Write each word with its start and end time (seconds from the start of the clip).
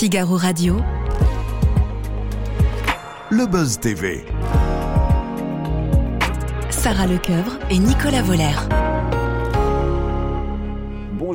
Figaro 0.00 0.38
Radio. 0.38 0.80
Le 3.28 3.44
Buzz 3.44 3.78
TV. 3.80 4.24
Sarah 6.70 7.06
Lecoeuvre 7.06 7.58
et 7.68 7.78
Nicolas 7.78 8.22
Voller. 8.22 8.56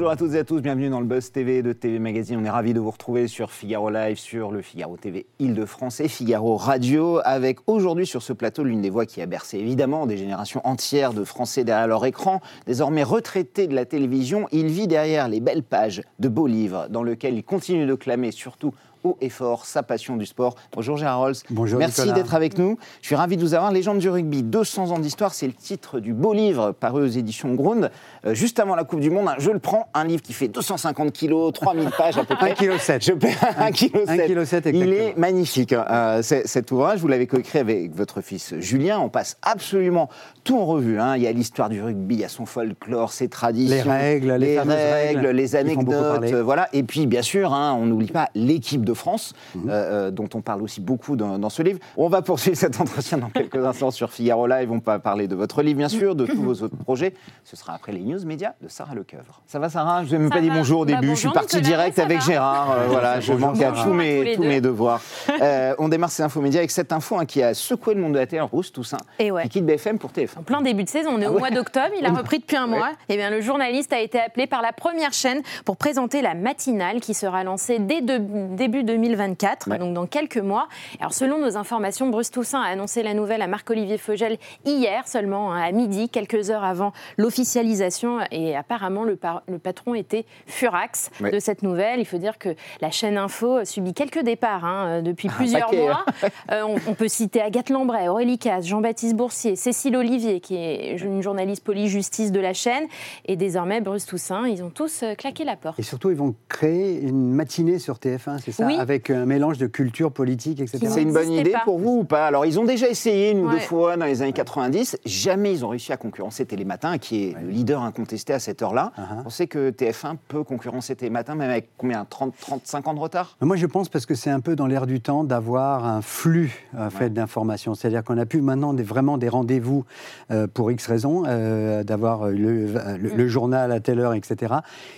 Bonjour 0.05 0.13
à 0.13 0.17
toutes 0.17 0.35
et 0.35 0.37
à 0.37 0.43
tous, 0.43 0.61
bienvenue 0.61 0.89
dans 0.89 0.99
le 0.99 1.07
Buzz 1.07 1.31
TV 1.31 1.63
de 1.63 1.73
TV 1.73 1.97
Magazine. 1.97 2.37
On 2.39 2.45
est 2.45 2.49
ravis 2.51 2.75
de 2.75 2.79
vous 2.79 2.91
retrouver 2.91 3.27
sur 3.27 3.51
Figaro 3.51 3.89
Live, 3.89 4.17
sur 4.17 4.51
le 4.51 4.61
Figaro 4.61 4.97
TV 4.97 5.25
Île-de-France 5.39 5.99
et 5.99 6.07
Figaro 6.07 6.57
Radio, 6.57 7.21
avec 7.23 7.57
aujourd'hui 7.65 8.05
sur 8.05 8.21
ce 8.21 8.31
plateau 8.31 8.63
l'une 8.63 8.83
des 8.83 8.91
voix 8.91 9.07
qui 9.07 9.19
a 9.23 9.25
bercé 9.25 9.57
évidemment 9.57 10.05
des 10.05 10.17
générations 10.17 10.61
entières 10.63 11.13
de 11.13 11.23
Français 11.23 11.63
derrière 11.63 11.87
leur 11.87 12.05
écran. 12.05 12.39
Désormais 12.67 13.01
retraité 13.01 13.65
de 13.65 13.73
la 13.73 13.85
télévision, 13.85 14.47
il 14.51 14.67
vit 14.67 14.85
derrière 14.85 15.27
les 15.27 15.39
belles 15.39 15.63
pages 15.63 16.03
de 16.19 16.27
beaux 16.27 16.45
livres 16.45 16.85
dans 16.91 17.01
lesquels 17.01 17.33
il 17.33 17.43
continue 17.43 17.87
de 17.87 17.95
clamer 17.95 18.29
surtout 18.29 18.75
haut 19.05 19.17
et 19.21 19.29
fort 19.29 19.65
sa 19.65 19.83
passion 19.83 20.17
du 20.17 20.25
sport. 20.25 20.55
Bonjour 20.73 20.97
Gérard 20.97 21.19
Rolls. 21.19 21.35
Bonjour 21.51 21.79
Merci 21.79 22.11
d'être 22.11 22.33
avec 22.33 22.57
nous. 22.57 22.77
Je 23.01 23.07
suis 23.07 23.15
ravi 23.15 23.37
de 23.37 23.41
vous 23.41 23.53
avoir. 23.53 23.71
Légende 23.71 23.99
du 23.99 24.09
rugby, 24.09 24.41
200 24.43 24.91
ans 24.91 24.99
d'histoire, 24.99 25.33
c'est 25.33 25.47
le 25.47 25.53
titre 25.53 25.99
du 25.99 26.13
beau 26.13 26.33
livre 26.33 26.71
paru 26.71 27.03
aux 27.03 27.07
éditions 27.07 27.53
Grund. 27.53 27.91
Euh, 28.25 28.33
juste 28.33 28.59
avant 28.59 28.75
la 28.75 28.83
Coupe 28.83 28.99
du 28.99 29.09
Monde, 29.11 29.27
hein, 29.29 29.35
je 29.37 29.51
le 29.51 29.59
prends, 29.59 29.87
un 29.93 30.03
livre 30.05 30.21
qui 30.23 30.33
fait 30.33 30.47
250 30.47 31.11
kilos, 31.11 31.53
3000 31.53 31.89
pages 31.95 32.17
à 32.17 32.23
peu 32.23 32.35
près. 32.39 32.53
1,7 32.53 32.55
kg. 32.55 33.01
Je 33.01 33.13
perds 33.13 33.55
1,7 33.59 34.61
kg. 34.61 34.75
Il 34.75 34.93
est 34.93 35.15
magnifique. 35.17 35.73
hein. 35.73 35.85
Euh, 35.89 36.21
cet 36.23 36.71
ouvrage, 36.71 36.99
vous 36.99 37.07
l'avez 37.07 37.27
coécrit 37.27 37.59
avec 37.59 37.95
votre 37.95 38.21
fils 38.21 38.55
Julien. 38.59 38.99
On 38.99 39.09
passe 39.09 39.37
absolument 39.43 40.09
tout 40.43 40.57
en 40.57 40.65
revue. 40.65 40.99
hein. 40.99 41.15
Il 41.15 41.21
y 41.23 41.27
a 41.27 41.31
l'histoire 41.31 41.69
du 41.69 41.81
rugby, 41.81 42.15
il 42.15 42.21
y 42.21 42.25
a 42.25 42.29
son 42.29 42.45
folklore, 42.45 43.11
ses 43.11 43.27
traditions, 43.29 43.75
Les 43.75 43.81
règles, 43.81 44.33
les 44.33 44.59
règles 44.59 45.27
les 45.29 45.55
anecdotes, 45.55 46.33
voilà. 46.43 46.69
Et 46.73 46.83
puis, 46.83 47.05
bien 47.07 47.21
sûr, 47.21 47.53
hein, 47.53 47.77
on 47.79 47.85
n'oublie 47.85 48.07
pas 48.07 48.29
l'équipe 48.35 48.83
de 48.83 48.93
France, 48.95 49.33
Mhm. 49.55 49.69
euh, 49.69 49.73
euh, 50.07 50.11
dont 50.11 50.29
on 50.33 50.41
parle 50.41 50.61
aussi 50.63 50.81
beaucoup 50.81 51.15
dans, 51.15 51.37
dans 51.37 51.49
ce 51.49 51.61
livre. 51.61 51.79
On 51.97 52.07
va 52.09 52.21
poursuivre 52.21 52.57
cet 52.65 52.79
entretien 52.81 53.17
dans 53.19 53.29
quelques 53.29 53.55
instants 53.65 53.91
sur 53.91 54.11
Figaro 54.11 54.47
Live. 54.47 54.71
On 54.71 54.79
va 54.83 54.99
parler 54.99 55.27
de 55.27 55.35
votre 55.35 55.61
livre, 55.61 55.77
bien 55.77 55.89
sûr, 55.89 56.15
de 56.15 56.25
tous 56.25 56.41
vos 56.41 56.63
autres 56.63 56.75
projets. 56.77 57.13
Ce 57.43 57.55
sera 57.55 57.73
après 57.75 57.91
les 57.91 57.99
news 58.01 58.25
médias 58.25 58.53
de 58.61 58.67
Sarah 58.67 58.95
Lecoeuvre. 58.95 59.41
Ça 59.45 59.59
va, 59.59 59.69
Sarah? 59.69 60.03
Je 60.03 60.09
vous 60.09 60.15
ai 60.15 60.17
même 60.17 60.29
Ça 60.29 60.35
pas 60.35 60.41
dit 60.41 60.49
bonjour 60.49 60.81
au 60.81 60.85
Bah, 60.85 60.93
début. 60.95 61.09
je 61.09 61.15
suis 61.15 61.29
parti 61.29 61.61
direct 61.61 61.99
avec 61.99 62.19
va 62.19 62.25
Gérard. 62.25 62.71
euh, 62.71 62.87
voilà, 62.87 63.19
je 63.19 63.31
Bonjour, 63.33 63.49
manque 63.49 63.61
à 63.61 63.71
tous 63.71 63.93
mes, 63.93 64.35
tous 64.35 64.43
mes 64.43 64.61
devoirs. 64.61 65.01
Euh, 65.41 65.75
on 65.79 65.89
démarre 65.89 66.09
ces 66.11 66.23
infomédias 66.23 66.59
avec 66.59 66.71
cette 66.71 66.91
info 66.91 67.17
hein, 67.19 67.25
qui 67.25 67.43
a 67.43 67.53
secoué 67.53 67.93
le 67.95 68.01
monde 68.01 68.13
de 68.13 68.19
la 68.19 68.25
télé. 68.27 68.41
Bruce 68.51 68.71
Toussaint, 68.71 68.97
Et 69.19 69.31
ouais. 69.31 69.43
qui 69.43 69.49
quitte 69.49 69.65
BFM 69.65 69.97
pour 69.99 70.11
TF1. 70.11 70.39
En 70.39 70.43
plein 70.43 70.61
début 70.61 70.83
de 70.83 70.89
saison, 70.89 71.11
on 71.15 71.21
est 71.21 71.25
Ah 71.25 71.31
au 71.31 71.39
mois 71.39 71.49
d'octobre, 71.51 71.89
il 71.99 72.05
a 72.05 72.09
repris 72.17 72.39
depuis 72.39 72.55
un 72.57 72.69
Ouais. 72.69 72.77
mois. 72.77 72.91
Et 73.09 73.17
bien, 73.17 73.29
le 73.29 73.41
journaliste 73.41 73.91
a 73.93 73.99
été 73.99 74.19
appelé 74.19 74.47
par 74.47 74.61
la 74.61 74.71
première 74.71 75.13
chaîne 75.13 75.41
pour 75.65 75.77
présenter 75.77 76.21
la 76.21 76.33
matinale 76.35 76.99
qui 77.01 77.13
sera 77.13 77.43
lancée 77.43 77.79
dès 77.79 78.01
de- 78.01 78.55
début 78.55 78.83
2024, 78.85 79.69
Ouais. 79.69 79.77
donc 79.77 79.93
dans 79.93 80.05
quelques 80.07 80.37
mois. 80.37 80.67
Alors, 80.99 81.13
selon 81.13 81.39
nos 81.39 81.57
informations, 81.57 82.07
Bruce 82.09 82.31
Toussaint 82.31 82.61
a 82.61 82.67
annoncé 82.67 83.03
la 83.03 83.13
nouvelle 83.13 83.41
à 83.41 83.47
Marc-Olivier 83.47 83.97
Fogel 83.97 84.37
hier 84.65 85.07
seulement, 85.07 85.51
hein, 85.53 85.61
à 85.61 85.71
midi, 85.71 86.09
quelques 86.09 86.49
heures 86.49 86.63
avant 86.63 86.93
l'officialisation. 87.17 88.19
Et 88.31 88.55
apparemment, 88.55 89.03
le, 89.03 89.15
par- 89.15 89.43
le 89.47 89.59
patron 89.59 89.93
était 89.95 90.25
furax 90.47 91.09
Ouais. 91.21 91.31
de 91.31 91.39
cette 91.39 91.63
nouvelle. 91.63 91.99
Il 91.99 92.05
faut 92.05 92.17
dire 92.17 92.37
que 92.37 92.49
la 92.81 92.91
chaîne 92.91 93.17
Info 93.17 93.63
subit 93.65 93.93
quelques 93.93 94.21
départs 94.23 94.65
hein, 94.65 95.01
depuis 95.01 95.27
plusieurs 95.29 95.69
paquet, 95.69 95.83
mois. 95.85 96.05
Euh, 96.51 96.61
on, 96.67 96.75
on 96.91 96.93
peut 96.93 97.07
citer 97.07 97.41
Agathe 97.41 97.69
Lambray, 97.69 98.07
Aurélie 98.07 98.37
Casse, 98.37 98.65
Jean-Baptiste 98.67 99.15
Boursier, 99.15 99.55
Cécile 99.55 99.95
Olivier, 99.95 100.39
qui 100.39 100.55
est 100.55 100.97
une 100.97 101.21
journaliste 101.23 101.63
polyjustice 101.63 102.31
de 102.31 102.39
la 102.39 102.53
chaîne, 102.53 102.83
et 103.25 103.35
désormais 103.35 103.81
Bruce 103.81 104.05
Toussaint. 104.05 104.47
Ils 104.47 104.63
ont 104.63 104.69
tous 104.69 105.01
euh, 105.03 105.15
claqué 105.15 105.43
la 105.43 105.55
porte. 105.55 105.79
Et 105.79 105.83
surtout, 105.83 106.11
ils 106.11 106.15
vont 106.17 106.35
créer 106.49 106.99
une 107.01 107.31
matinée 107.31 107.79
sur 107.79 107.95
TF1, 107.95 108.39
c'est 108.43 108.51
ça? 108.51 108.64
Oui. 108.65 108.75
Avec 108.79 109.09
un 109.09 109.25
mélange 109.25 109.57
de 109.57 109.67
culture 109.67 110.11
politique, 110.11 110.59
etc. 110.59 110.87
C'est 110.89 111.01
une 111.01 111.13
bonne 111.13 111.31
idée 111.31 111.51
pas. 111.51 111.61
pour 111.65 111.79
vous 111.79 111.99
ou 111.99 112.03
pas? 112.03 112.25
Alors, 112.27 112.45
ils 112.45 112.59
ont 112.59 112.63
déjà 112.65 112.87
essayé 112.87 113.31
une 113.31 113.45
ou 113.45 113.49
deux 113.51 113.59
fois 113.59 113.97
dans 113.97 114.05
les 114.05 114.21
années 114.21 114.33
90. 114.33 114.97
Jamais 115.05 115.53
ils 115.53 115.65
ont 115.65 115.69
réussi 115.69 115.91
à 115.93 115.97
concurrencer 115.97 116.45
Télématin, 116.45 116.97
qui 116.97 117.25
est 117.29 117.35
le 117.41 117.49
leader 117.49 117.81
incontesté 117.83 118.33
à 118.33 118.39
cette 118.39 118.61
heure-là. 118.61 118.91
Uh-huh. 118.97 119.23
On 119.25 119.29
sait 119.29 119.47
que 119.47 119.71
TF1 119.71 120.15
peut 120.27 120.43
concurrencer 120.43 120.95
Télématin, 120.95 121.35
même 121.35 121.49
avec 121.49 121.69
combien? 121.77 122.05
30, 122.09 122.33
35 122.39 122.87
ans 122.87 122.93
de 122.93 122.99
retard? 122.99 123.37
Moi, 123.41 123.55
je 123.55 123.65
pense 123.65 123.89
parce 123.89 124.05
que 124.05 124.15
c'est 124.15 124.29
un 124.29 124.39
peu 124.39 124.55
dans 124.55 124.67
l'air 124.67 124.85
du 124.87 125.01
temps 125.01 125.23
d'avoir 125.23 125.85
un 125.85 126.01
flux 126.01 126.65
en 126.77 126.89
fait, 126.89 127.09
d'informations. 127.11 127.75
C'est-à-dire 127.75 128.03
qu'on 128.03 128.17
a 128.17 128.25
pu 128.25 128.41
maintenant 128.41 128.73
des, 128.73 128.83
vraiment 128.83 129.17
des 129.17 129.29
rendez-vous 129.29 129.85
euh, 130.31 130.47
pour 130.51 130.71
X 130.71 130.87
raisons, 130.87 131.23
euh, 131.27 131.83
d'avoir 131.83 132.27
le, 132.29 132.65
le- 132.67 133.15
le 133.15 133.27
journal 133.27 133.71
à 133.71 133.79
telle 133.79 133.99
heure, 133.99 134.13
etc. 134.13 134.55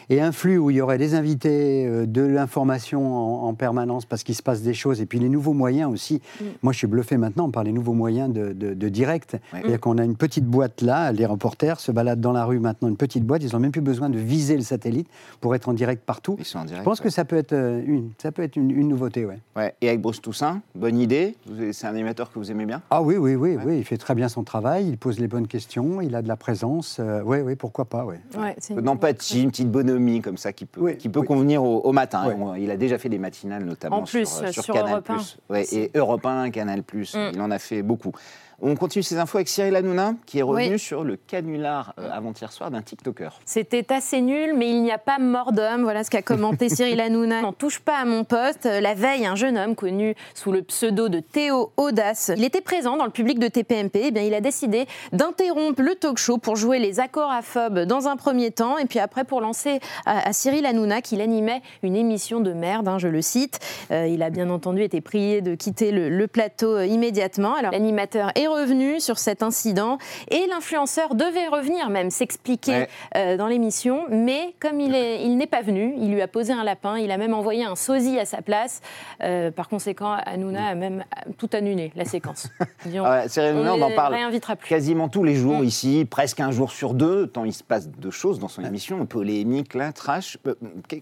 Et 0.10 0.22
un 0.22 0.32
flux 0.32 0.58
où 0.58 0.70
il 0.72 0.78
y 0.78 0.82
aurait 0.82 0.98
des 0.98 1.16
invités, 1.16 1.86
euh, 1.88 2.06
de 2.06 2.22
l'information 2.22 3.16
en, 3.46 3.48
en 3.48 3.54
permanence 3.58 4.06
parce 4.06 4.24
qu'il 4.24 4.36
se 4.36 4.42
passe 4.44 4.62
des 4.62 4.74
choses. 4.74 5.02
Et 5.02 5.06
puis 5.06 5.20
les 5.20 5.30
nouveaux 5.30 5.54
moyens 5.54 5.92
aussi. 5.92 6.22
Moi, 6.64 6.72
je 6.74 6.78
suis 6.78 6.88
bluffé 6.88 7.18
maintenant 7.18 7.50
par 7.52 7.64
les 7.64 7.72
nouveaux 7.74 7.94
moyens 7.94 8.32
de, 8.32 8.54
de- 8.54 8.74
de 8.74 8.90
direct. 8.90 9.38
C'est-à-dire 9.52 9.80
qu'on 9.80 9.98
a 9.98 10.04
une 10.06 10.16
petite 10.16 10.46
boîte 10.46 10.82
là, 10.82 11.12
les 11.12 11.26
reporters 11.26 11.80
se 11.80 11.92
baladent 11.92 12.22
dans 12.22 12.32
la 12.32 12.46
rue 12.46 12.60
maintenant, 12.60 12.88
une 12.88 12.98
petite 12.98 13.26
boîte. 13.26 13.44
Ils 13.44 13.52
n'ont 13.54 13.60
même 13.60 13.72
plus 13.72 13.82
besoin 13.82 14.10
de 14.10 14.18
viser 14.18 14.56
le 14.56 14.62
satellite 14.64 15.08
pour 15.42 15.56
être 15.56 15.68
en 15.70 15.74
direct 15.74 16.04
partout. 16.06 16.36
Ils 16.40 16.46
sont 16.46 16.60
en 16.60 16.66
direct. 16.66 16.82
Je 16.84 16.86
pense 16.90 17.00
ouais. 17.00 17.04
que 17.06 17.10
ça 17.10 17.26
peut 17.26 17.36
être 17.38 17.54
euh, 17.54 17.82
une, 17.86 18.12
ça 18.18 18.32
peut 18.32 18.44
être 18.44 18.56
une, 18.56 18.72
une 18.72 18.88
nouveauté, 18.88 19.26
ouais. 19.26 19.40
Ouais. 19.56 19.74
Et 19.82 19.90
avec 19.90 20.02
Bruce 20.02 20.22
Toussaint, 20.22 20.62
bonne 20.76 21.00
idée. 21.00 21.36
C'est 21.72 21.88
un 21.88 21.92
animateur 21.92 22.32
que 22.32 22.40
vous 22.40 22.52
aimez 22.52 22.66
bien 22.66 22.82
Ah 22.92 23.02
oui, 23.02 23.18
oui, 23.18 23.36
oui, 23.36 23.58
oui, 23.66 23.78
il 23.80 23.84
fait 23.84 23.98
très 23.98 24.16
bien 24.16 24.30
son 24.30 24.44
travail, 24.44 24.88
il 24.88 24.98
pose 24.98 25.20
les 25.20 25.28
bonnes 25.28 25.48
questions, 25.48 26.02
il 26.02 26.16
a 26.16 26.22
de 26.22 26.28
la 26.28 26.36
présence. 26.36 26.98
euh, 27.00 27.22
oui, 27.26 27.40
oui, 27.40 27.56
pourquoi 27.56 27.86
pas, 27.86 28.06
oui. 28.06 28.16
Ouais, 28.38 28.56
Peu 28.68 28.74
une- 28.76 28.82
d'empathie, 28.82 29.42
une 29.44 29.50
petite 29.50 29.72
bonhomie 29.72 30.22
comme 30.22 30.38
ça 30.38 30.54
qui 30.54 30.66
peut, 30.66 30.82
Oui, 30.82 30.98
qui 30.98 31.10
peut 31.10 31.20
oui. 31.22 31.26
convenir 31.28 31.64
au, 31.64 31.80
au 31.82 31.92
matin. 31.92 32.28
Ouais. 32.28 32.36
On- 32.40 32.56
Il 32.56 32.70
a 32.72 32.78
déjà 32.78 32.98
fait 32.98 33.10
des 33.10 33.18
notamment 33.48 33.98
En 33.98 34.04
plus, 34.04 34.28
sur, 34.28 34.46
euh, 34.46 34.52
sur 34.52 34.64
sur 34.64 34.74
Canal+. 34.74 34.92
Europe 34.92 35.10
1. 35.10 35.54
Ouais, 35.54 35.66
et 35.72 35.92
Europe 35.96 36.26
1, 36.26 36.50
Canal+. 36.52 36.80
Mm. 36.80 37.32
Il 37.34 37.42
en 37.42 37.52
a 37.52 37.60
fait 37.60 37.82
beaucoup. 37.82 38.12
On 38.60 38.76
continue 38.76 39.04
ces 39.04 39.20
infos 39.20 39.38
avec 39.38 39.50
Cyril 39.50 39.76
Hanouna 39.76 40.16
qui 40.26 40.40
est 40.40 40.42
revenu 40.42 40.72
Oui. 40.74 40.80
sur 40.80 41.04
le 41.04 41.16
canular 41.16 41.94
euh, 42.00 42.10
avant-hier 42.12 42.52
soir 42.52 42.72
d'un 42.72 42.82
TikToker. 42.82 43.40
C'était 43.46 43.94
assez 43.94 44.20
nul, 44.20 44.56
mais 44.58 44.72
il 44.72 44.82
n'y 44.82 44.92
a 44.92 44.98
pas 44.98 45.20
mort 45.20 45.52
d'homme. 45.52 45.84
Voilà 45.84 46.04
ce 46.04 46.10
qu'a 46.10 46.24
commenté 46.24 46.68
Cyril 46.76 47.00
Hanouna. 47.00 47.44
N'en 47.44 47.54
touche 47.54 47.80
pas 47.80 47.98
à 48.00 48.06
mon 48.06 48.24
poste. 48.24 48.66
Euh, 48.66 48.82
La 48.82 48.96
veille, 48.96 49.28
un 49.28 49.36
jeune 49.36 49.60
homme 49.60 49.76
connu 49.76 50.16
sous 50.34 50.52
le 50.52 50.64
pseudo 50.64 51.08
de 51.08 51.20
Théo 51.20 51.72
Audace. 51.78 52.32
Il 52.36 52.44
était 52.44 52.62
présent 52.62 52.98
dans 52.98 53.06
le 53.06 53.12
public 53.12 53.38
de 53.38 53.48
TPMP. 53.48 54.02
Eh 54.06 54.12
bien, 54.12 54.24
il 54.24 54.34
a 54.34 54.42
décidé 54.42 54.88
d'interrompre 55.12 55.84
le 55.84 55.94
talk 55.94 56.18
show 56.18 56.40
pour 56.40 56.56
jouer 56.56 56.80
les 56.80 57.00
agoraphobes 57.00 57.82
dans 57.82 58.08
un 58.08 58.16
premier 58.16 58.50
temps, 58.50 58.80
et 58.80 58.86
puis 58.86 58.98
après 58.98 59.24
pour 59.24 59.40
lancer 59.40 59.80
à, 60.08 60.28
à 60.30 60.34
Cyril 60.34 60.66
Hanouna 60.66 61.02
qu'il 61.04 61.22
animait 61.22 61.62
une 61.84 61.96
émission 61.96 62.40
de 62.40 62.54
merde, 62.54 62.88
hein, 62.88 62.98
je 62.98 63.08
le 63.08 63.22
cite. 63.22 63.60
Euh, 63.92 64.08
il 64.08 64.24
a 64.24 64.32
bien 64.32 64.50
entendu 64.50 64.82
été 64.82 65.00
prié 65.00 65.42
de 65.42 65.54
quitter 65.54 65.92
le, 65.92 66.10
le 66.10 66.26
plateau 66.28 66.80
immédiatement. 66.82 67.54
Alors 67.54 67.72
l'animateur 67.72 68.32
est 68.34 68.47
revenu 68.48 69.00
sur 69.00 69.20
cet 69.20 69.44
incident 69.44 69.98
et 70.30 70.46
l'influenceur 70.48 71.16
devait 71.16 71.48
revenir 71.48 71.90
même 71.90 72.10
s'expliquer 72.10 72.72
Ouais. 72.72 72.90
euh, 73.16 73.38
dans 73.38 73.48
l'émission, 73.48 74.06
mais 74.10 74.56
comme 74.60 74.80
il 74.80 74.94
est- 74.96 75.24
il 75.24 75.38
n'est 75.38 75.48
pas 75.48 75.62
venu, 75.62 75.94
il 75.98 76.12
lui 76.12 76.22
a 76.22 76.28
posé 76.28 76.54
un 76.54 76.64
lapin, 76.64 76.98
il 76.98 77.12
a 77.12 77.18
même 77.18 77.34
envoyé 77.34 77.64
un 77.64 77.76
sosie 77.76 78.20
à 78.20 78.26
sa 78.26 78.42
place. 78.42 78.82
Euh, 79.24 79.52
par 79.52 79.70
conséquent, 79.70 80.12
Hanouna 80.26 80.68
a 80.68 80.76
même 80.76 81.04
tout 81.38 81.50
annulé, 81.54 81.92
la 81.96 82.06
séquence. 82.06 82.48
On- 82.86 83.04
Ah 83.06 83.22
ouais, 83.22 83.30
Cyril 83.30 83.50
Hanouna, 83.50 83.76
on, 83.76 83.82
en 83.82 83.92
parle 83.92 84.16
plus. 84.58 84.68
quasiment 84.70 85.10
tous 85.10 85.24
les 85.24 85.36
jours 85.36 85.60
Mm. 85.60 85.64
ici, 85.66 86.08
presque 86.10 86.40
un 86.40 86.52
jour 86.52 86.72
sur 86.72 86.94
deux, 86.94 87.28
tant 87.28 87.46
il 87.46 87.54
se 87.54 87.64
passe 87.64 87.90
de 87.90 88.10
choses 88.10 88.40
dans 88.40 88.48
son 88.48 88.64
émission, 88.64 89.06
polémique, 89.06 89.74
là, 89.74 89.92
trash. 89.92 90.38
Euh, 90.48 90.56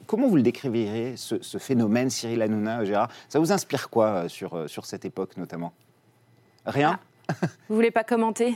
Comment 0.08 0.28
vous 0.28 0.36
le 0.36 0.42
décriveriez, 0.42 1.16
ce, 1.18 1.42
ce 1.42 1.58
phénomène, 1.58 2.10
Cyril 2.10 2.42
Hanouna, 2.42 2.86
Gérard? 2.86 3.10
Ça 3.30 3.40
vous 3.40 3.52
inspire 3.52 3.90
quoi 3.90 4.28
sur, 4.30 4.70
sur 4.70 4.86
cette 4.86 5.06
époque 5.06 5.38
notamment? 5.38 5.74
Rien? 6.66 7.00
Vous 7.70 7.76
voulez 7.76 7.92
pas 7.92 8.04
commenter? 8.04 8.56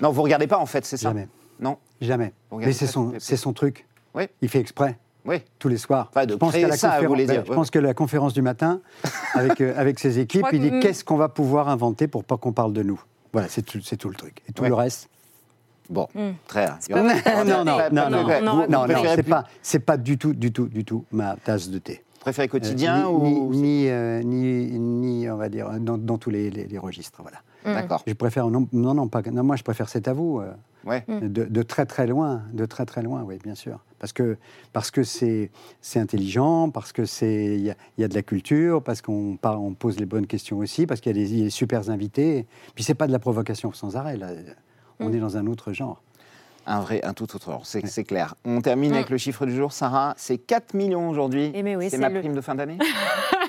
Non, 0.00 0.10
vous 0.10 0.22
regardez 0.22 0.46
pas 0.46 0.58
en 0.58 0.66
fait, 0.66 0.84
c'est 0.84 0.96
ça? 0.96 1.08
Jamais, 1.10 1.28
Non? 1.60 1.78
Jamais. 2.00 2.32
Mais 2.52 2.72
c'est 2.72 2.86
son, 2.86 3.12
c'est 3.18 3.36
son 3.36 3.52
truc. 3.52 3.86
Oui. 4.14 4.24
Il 4.42 4.48
fait 4.48 4.60
exprès. 4.60 4.98
Oui. 5.26 5.36
tous 5.58 5.68
les 5.68 5.78
soirs. 5.78 6.08
Enfin, 6.10 6.26
de 6.26 6.32
je 6.32 6.36
pense 6.36 6.50
créer 6.52 6.66
la 6.66 6.76
ça, 6.76 7.00
vous 7.00 7.16
dire, 7.16 7.26
ben, 7.26 7.42
Je 7.46 7.48
ouais. 7.50 7.56
pense 7.56 7.70
que 7.70 7.78
la 7.78 7.94
conférence 7.94 8.34
du 8.34 8.42
matin, 8.42 8.80
avec, 9.34 9.58
euh, 9.62 9.72
avec 9.74 9.98
ses 9.98 10.18
équipes, 10.18 10.44
il 10.52 10.60
dit 10.60 10.68
que- 10.70 10.82
qu'est-ce 10.82 11.02
qu'on 11.02 11.16
va 11.16 11.30
pouvoir 11.30 11.70
inventer 11.70 12.08
pour 12.08 12.24
pas 12.24 12.36
qu'on 12.36 12.52
parle 12.52 12.74
de 12.74 12.82
nous. 12.82 13.00
Voilà, 13.32 13.48
c'est 13.48 13.62
tout, 13.62 13.80
c'est 13.82 13.96
tout 13.96 14.10
le 14.10 14.16
truc. 14.16 14.42
Et 14.48 14.52
tout 14.52 14.62
Ouais. 14.64 14.68
le 14.68 14.74
reste. 14.74 15.08
Bon, 15.88 16.08
Hmm. 16.14 16.32
très 16.46 16.66
bien. 16.66 16.78
De 16.90 16.94
non, 16.94 17.64
non, 17.64 17.64
non, 17.64 17.64
non, 17.64 18.02
on 18.04 18.10
Vous- 18.10 18.28
aura 18.28 18.38
vous 18.38 18.44
non, 18.44 18.66
non, 18.68 18.84
préférez 18.84 19.16
c'est 19.16 19.22
pas, 19.22 19.44
c'est 19.62 19.78
pas 19.80 19.96
du 19.96 20.18
tout, 20.18 20.34
du 20.34 20.52
tout, 20.52 20.66
du 20.66 20.84
tout 20.84 21.06
ma 21.10 21.36
tasse 21.36 21.70
de 21.70 21.78
thé. 21.78 22.02
Préféré 22.20 22.46
Euh, 22.46 22.50
quotidien 22.50 22.98
ni, 22.98 23.04
ou 23.06 23.50
ni, 23.54 23.58
ni, 23.60 23.88
euh, 23.88 24.22
ni, 24.22 24.78
on 25.34 25.38
va 25.38 25.48
dire, 25.48 25.68
dans, 25.80 25.98
dans 25.98 26.16
tous 26.18 26.30
les, 26.30 26.50
les- 26.50 26.66
les 26.66 26.78
registres, 26.78 27.20
voilà. 27.22 27.38
D'accord. 27.64 28.02
Je 28.06 28.12
préfère, 28.12 28.48
non, 28.48 28.68
non, 28.72 28.94
non, 28.94 29.08
pas, 29.08 29.22
non, 29.22 29.42
moi 29.42 29.56
je 29.56 29.62
préfère 29.62 29.88
C'est 29.88 30.08
à 30.08 30.12
vous, 30.12 30.40
euh, 30.40 30.52
Ouais. 30.84 31.02
de, 31.08 31.44
de 31.44 31.62
très 31.62 31.86
très 31.86 32.06
loin, 32.06 32.42
de 32.52 32.66
très 32.66 32.84
très 32.84 33.00
loin, 33.02 33.22
oui, 33.22 33.38
bien 33.42 33.54
sûr. 33.54 33.78
Parce 33.98 34.12
que 34.12 34.36
parce 34.74 34.90
que 34.90 35.02
c'est 35.02 35.50
c'est 35.80 35.98
intelligent, 35.98 36.68
parce 36.68 36.92
que 36.92 37.06
c'est 37.06 37.54
il 37.56 37.62
y, 37.62 37.70
a- 37.70 37.74
il 37.96 38.02
y 38.02 38.04
a 38.04 38.08
de 38.08 38.14
la 38.14 38.22
culture, 38.22 38.82
parce 38.82 39.00
qu'on 39.00 39.36
par- 39.40 39.62
on 39.62 39.72
pose 39.72 39.98
les 39.98 40.04
bonnes 40.04 40.26
questions 40.26 40.58
aussi, 40.58 40.86
parce 40.86 41.00
qu'il 41.00 41.16
y 41.16 41.18
a 41.18 41.24
des, 41.24 41.32
il 41.32 41.38
y 41.38 41.40
a 41.40 41.44
des 41.44 41.50
super 41.50 41.88
invités. 41.88 42.46
Puis 42.74 42.84
c'est 42.84 42.94
pas 42.94 43.06
de 43.06 43.12
la 43.12 43.18
provocation 43.18 43.72
sans 43.72 43.96
arrêt. 43.96 44.18
Là. 44.18 44.28
On 45.00 45.10
est 45.12 45.18
dans 45.20 45.38
un 45.38 45.46
autre 45.46 45.72
genre. 45.72 46.02
Un 46.66 46.80
vrai, 46.80 47.02
un 47.04 47.12
tout 47.14 47.34
autre 47.34 47.48
ordre, 47.50 47.64
c'est 47.66 47.86
c'est 47.86 48.04
clair. 48.04 48.34
On 48.44 48.60
termine 48.60 48.92
avec 48.94 49.08
le 49.10 49.16
chiffre 49.18 49.44
du 49.46 49.54
jour, 49.56 49.72
Sarah. 49.72 50.12
C'est 50.18 50.36
4 50.38 50.74
millions 50.74 51.08
aujourd'hui. 51.08 51.50
Eh 51.54 51.62
mais 51.62 51.76
oui, 51.76 51.86
c'est 51.90 51.96
c'est 51.96 51.98
ma 52.02 52.08
le- 52.10 52.20
prime 52.20 52.34
de 52.34 52.40
fin 52.42 52.54
d'année 52.54 52.78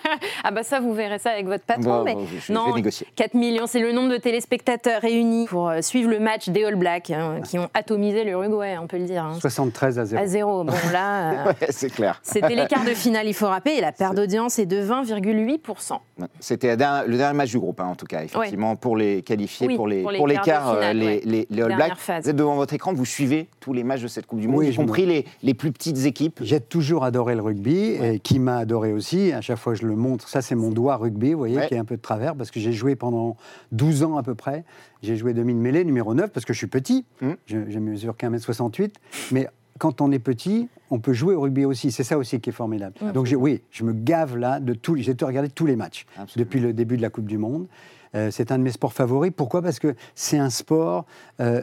Ah 0.48 0.52
bah 0.52 0.62
ça, 0.64 0.80
vous 0.80 0.94
verrez 0.94 1.18
ça 1.18 1.32
avec 1.32 1.48
votre 1.48 1.64
patron. 1.64 1.84
Bon, 2.00 2.04
mais 2.04 2.14
bon, 2.14 2.26
je- 2.32 2.40
je 2.48 2.54
non, 2.54 2.68
vais 2.68 2.74
négocier. 2.76 3.08
4 3.16 3.34
millions, 3.34 3.66
c'est 3.68 3.80
le 3.80 3.92
nombre 3.92 4.10
de 4.12 4.18
téléspectateurs 4.18 5.02
réunis 5.02 5.48
pour 5.48 5.70
euh, 5.70 5.82
suivre 5.82 6.10
le 6.10 6.20
match 6.20 6.50
des 6.50 6.64
All 6.66 6.76
Blacks, 6.76 7.10
hein, 7.10 7.40
qui 7.44 7.58
ont 7.58 7.68
atomisé 7.74 8.24
l'Uruguay, 8.24 8.78
on 8.80 8.86
peut 8.88 8.98
le 8.98 9.06
dire. 9.06 9.24
hein. 9.24 9.38
73 9.40 9.98
à 10.00 10.06
0. 10.06 10.22
À 10.22 10.28
zéro. 10.28 10.64
Bon 10.64 10.74
là, 10.94 11.32
euh, 11.32 11.46
Ouais, 11.48 11.68
c'est 11.72 11.90
clair. 11.90 12.20
c'était 12.24 12.56
les 12.56 12.68
quarts 12.68 12.84
de 12.86 12.94
finale, 12.94 13.28
il 13.28 13.34
faut 13.34 13.48
rappeler, 13.48 13.74
et 13.78 13.82
la 13.82 13.92
perte 13.92 14.16
d'audience 14.16 14.60
est 14.60 14.66
de 14.68 14.78
20,8%. 14.82 15.98
C'était 16.40 16.70
le 16.72 16.78
dernier, 16.78 17.08
le 17.10 17.18
dernier 17.18 17.36
match 17.38 17.50
du 17.52 17.60
groupe, 17.60 17.80
hein, 17.82 17.88
en 17.88 17.96
tout 17.96 18.06
cas, 18.06 18.24
effectivement, 18.24 18.76
pour 18.76 18.96
les 18.98 19.22
qualifiés, 19.24 19.68
Oui, 19.68 19.76
pour 19.76 19.88
les, 19.88 20.04
pour 20.04 20.28
les 20.28 20.38
quarts 20.38 20.74
euh, 20.74 20.94
les, 20.94 21.06
ouais. 21.06 21.22
les, 21.26 21.48
les 21.50 21.62
All 21.62 21.76
Blacks. 21.76 21.96
phase. 21.98 22.24
Vous 22.24 22.30
êtes 22.30 22.36
devant 22.36 22.56
votre 22.56 22.74
écran, 22.74 22.94
vous 22.94 23.06
suivez 23.06 23.48
tous 23.60 23.74
les 23.74 23.84
matchs 23.84 24.02
de 24.02 24.08
cette 24.08 24.26
Coupe 24.28 24.40
du 24.40 24.48
Monde, 24.48 24.58
Oui, 24.60 24.70
y 24.70 24.76
compris 24.76 25.06
les, 25.06 25.26
les 25.44 25.54
plus 25.54 25.72
petites 25.72 26.06
équipes. 26.06 26.40
J'ai 26.44 26.60
toujours 26.60 27.04
adoré 27.04 27.36
le 27.36 27.42
rugby, 27.42 27.98
et 28.02 28.20
qui 28.20 28.40
m'a 28.40 28.58
adoré 28.58 28.94
aussi. 28.94 29.32
À 29.34 29.42
chaque 29.42 29.58
fois 29.58 29.74
que 29.74 29.80
je 29.80 29.88
le 29.88 29.96
montre, 29.96 30.28
ça 30.36 30.42
c'est 30.42 30.56
mon 30.56 30.70
doigt 30.70 30.98
rugby, 30.98 31.32
vous 31.32 31.38
voyez, 31.40 31.56
Ouais. 31.56 31.68
qui 31.68 31.76
est 31.76 31.78
un 31.78 31.86
peu 31.86 31.96
de 31.96 32.02
travers, 32.02 32.36
parce 32.36 32.52
que 32.52 32.60
j'ai 32.60 32.74
joué 32.74 32.98
pendant 32.98 33.38
12 33.72 34.04
ans 34.04 34.18
à 34.18 34.24
peu 34.24 34.36
près. 34.36 34.66
J'ai 35.02 35.16
joué 35.16 35.34
demi-mêlée, 35.34 35.86
numéro 35.86 36.14
9, 36.14 36.30
parce 36.32 36.46
que 36.46 36.52
je 36.52 36.58
suis 36.58 36.68
petit. 36.68 37.06
Mm. 37.22 37.30
Je, 37.46 37.58
je 37.70 37.80
mesure 37.80 38.18
qu'un 38.18 38.30
mètre 38.30 38.44
68. 38.44 38.96
Mais 39.32 39.48
quand 39.80 40.02
on 40.02 40.12
est 40.12 40.20
petit, 40.20 40.68
on 40.92 41.00
peut 41.00 41.14
jouer 41.14 41.36
au 41.36 41.42
rugby 41.42 41.64
aussi. 41.64 41.90
C'est 41.90 42.04
ça 42.04 42.18
aussi 42.18 42.42
qui 42.42 42.50
est 42.50 42.54
formidable. 42.54 42.96
Donc 43.14 43.34
oui, 43.38 43.62
je 43.72 43.86
me 43.86 43.94
gave 43.94 44.36
là 44.36 44.60
de 44.60 44.74
tout. 44.74 44.98
J'ai 44.98 45.16
tout 45.16 45.26
regardé 45.26 45.48
tous 45.50 45.66
les 45.66 45.78
matchs 45.78 46.06
Absolument. 46.18 46.46
depuis 46.46 46.60
le 46.60 46.74
début 46.74 46.98
de 46.98 47.02
la 47.02 47.10
Coupe 47.10 47.28
du 47.28 47.38
Monde. 47.38 47.68
Euh, 48.14 48.30
c'est 48.30 48.52
un 48.52 48.58
de 48.58 48.64
mes 48.64 48.72
sports 48.72 48.92
favoris. 48.94 49.32
Pourquoi? 49.36 49.62
Parce 49.62 49.80
que 49.80 49.96
c'est 50.16 50.38
un 50.38 50.50
sport 50.50 51.06
euh, 51.40 51.62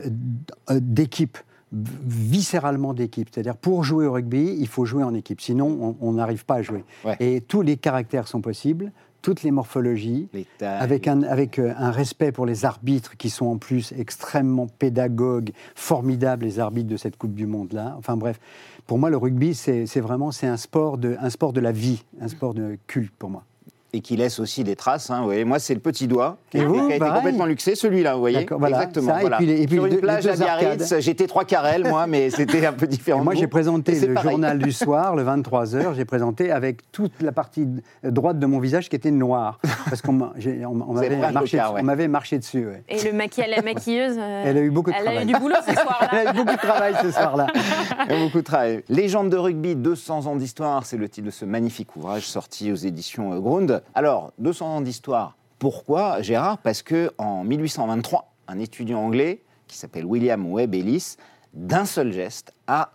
euh, 0.70 0.80
d'équipe, 0.80 1.36
viscéralement 1.72 2.94
d'équipe. 2.94 3.28
C'est-à-dire, 3.32 3.56
pour 3.56 3.84
jouer 3.84 4.06
au 4.06 4.12
rugby, 4.12 4.56
il 4.58 4.68
faut 4.68 4.84
jouer 4.84 5.02
en 5.02 5.14
équipe. 5.14 5.40
Sinon, 5.40 5.96
on 6.00 6.12
n'arrive 6.12 6.44
pas 6.44 6.56
à 6.56 6.62
jouer. 6.62 6.84
Ouais. 7.04 7.16
Et 7.20 7.40
tous 7.40 7.62
les 7.62 7.76
caractères 7.76 8.28
sont 8.28 8.40
possibles, 8.40 8.92
toutes 9.22 9.42
les 9.42 9.50
morphologies. 9.52 10.28
Les. 10.32 10.46
Avec, 10.60 11.06
un, 11.08 11.22
avec 11.22 11.58
euh, 11.58 11.72
un 11.78 11.90
respect 11.90 12.32
pour 12.32 12.44
les 12.44 12.64
arbitres 12.64 13.16
qui 13.16 13.30
sont 13.30 13.46
en 13.46 13.56
plus 13.56 13.92
extrêmement 13.96 14.66
pédagogues, 14.66 15.50
formidables, 15.74 16.44
les 16.44 16.58
arbitres 16.58 16.88
de 16.90 16.96
cette 16.96 17.16
Coupe 17.16 17.34
du 17.34 17.46
Monde-là. 17.46 17.94
Enfin 17.98 18.16
bref, 18.16 18.40
pour 18.86 18.98
moi, 18.98 19.10
le 19.10 19.16
rugby, 19.16 19.54
c'est 19.54 19.86
c'est 19.86 20.00
vraiment 20.00 20.32
c'est 20.32 20.48
un, 20.48 20.56
sport 20.56 20.98
de- 20.98 21.16
un 21.20 21.30
sport 21.30 21.52
de 21.52 21.60
la 21.60 21.72
vie, 21.72 22.04
un 22.20 22.28
sport 22.28 22.52
de 22.52 22.76
culte 22.86 23.12
pour 23.16 23.30
moi. 23.30 23.44
Et 23.94 24.00
qui 24.00 24.16
laisse 24.16 24.40
aussi 24.40 24.64
des 24.64 24.74
traces. 24.74 25.10
Hein, 25.10 25.18
vous 25.18 25.24
voyez. 25.26 25.44
Moi, 25.44 25.58
c'est 25.58 25.74
le 25.74 25.80
petit 25.80 26.06
doigt 26.08 26.38
qui, 26.50 26.56
Et 26.56 26.60
a- 26.62 26.64
vous, 26.64 26.86
qui 26.86 26.92
a 26.94 26.96
été 26.96 27.04
complètement 27.10 27.44
luxé, 27.44 27.74
celui-là, 27.74 28.14
vous 28.14 28.20
voyez. 28.20 28.46
Voilà, 28.50 28.76
Exactement. 28.78 29.12
ça, 29.12 29.22
et 29.22 29.30
puis 29.36 29.50
et 29.50 29.66
puis 29.66 29.76
Sur 29.76 29.84
une 29.86 29.92
deux- 29.94 30.00
plage 30.00 30.26
à. 30.26 30.34
Biarritz, 30.34 30.94
j'étais 31.00 31.26
trois 31.26 31.44
carrels, 31.44 31.86
moi, 31.86 32.06
mais 32.06 32.30
c'était 32.30 32.64
un 32.64 32.72
peu 32.72 32.86
différent. 32.86 33.20
Et 33.20 33.24
moi, 33.24 33.34
j'ai 33.34 33.48
présenté 33.48 34.00
le 34.00 34.14
pareil. 34.14 34.30
journal 34.30 34.58
du 34.58 34.72
soir, 34.72 35.14
le 35.14 35.24
23h, 35.24 35.94
j'ai 35.94 36.06
présenté 36.06 36.50
avec 36.50 36.90
toute 36.90 37.20
la 37.20 37.32
partie 37.32 37.66
droite 38.02 38.38
de 38.38 38.46
mon 38.46 38.60
visage 38.60 38.88
qui 38.88 38.96
était 38.96 39.10
noire. 39.10 39.60
Parce 39.90 40.00
qu'on 40.00 40.12
m'avait 40.14 42.08
marché, 42.08 42.36
ouais. 42.36 42.38
dessus. 42.38 42.66
ouais. 42.66 42.82
Et 42.88 43.02
le 43.04 43.12
la 43.12 43.62
maquilleuse, 43.62 44.16
euh, 44.18 44.42
Elle 44.46 44.56
a 44.56 44.60
eu 44.60 44.70
beaucoup 44.70 44.90
de 44.90 44.96
elle 44.96 45.02
travail. 45.04 45.18
a 45.18 45.22
eu 45.22 45.26
du 45.26 45.34
boulot 45.34 45.56
ce 45.66 45.72
soir-là. 45.74 46.08
Elle 46.12 46.28
a 46.28 46.30
eu 46.32 46.34
beaucoup 46.36 46.52
de 46.52 46.56
travail 46.60 46.94
ce 47.02 47.10
soir-là. 47.10 47.46
Y 48.08 48.12
a 48.12 48.18
beaucoup 48.24 48.38
de 48.38 48.44
travail. 48.44 48.82
Légende 48.88 49.30
de 49.30 49.36
rugby, 49.36 49.76
200 49.76 50.26
ans 50.26 50.36
d'histoire, 50.36 50.86
c'est 50.86 50.96
le 50.96 51.08
titre 51.08 51.26
de 51.26 51.30
ce 51.30 51.44
magnifique 51.44 51.94
ouvrage 51.96 52.26
sorti 52.26 52.72
aux 52.72 52.76
éditions 52.76 53.32
euh, 53.32 53.38
Grund. 53.40 53.81
Alors, 53.94 54.32
200 54.38 54.76
ans 54.76 54.80
d'histoire, 54.80 55.36
pourquoi, 55.58 56.22
Gérard? 56.22 56.58
Parce 56.58 56.82
que 56.82 57.12
en 57.18 57.44
1823, 57.44 58.32
un 58.48 58.58
étudiant 58.58 59.00
anglais 59.00 59.42
qui 59.66 59.76
s'appelle 59.76 60.04
William 60.04 60.44
Webb 60.50 60.74
Ellis, 60.74 61.16
d'un 61.54 61.84
seul 61.84 62.12
geste, 62.12 62.52
a 62.66 62.92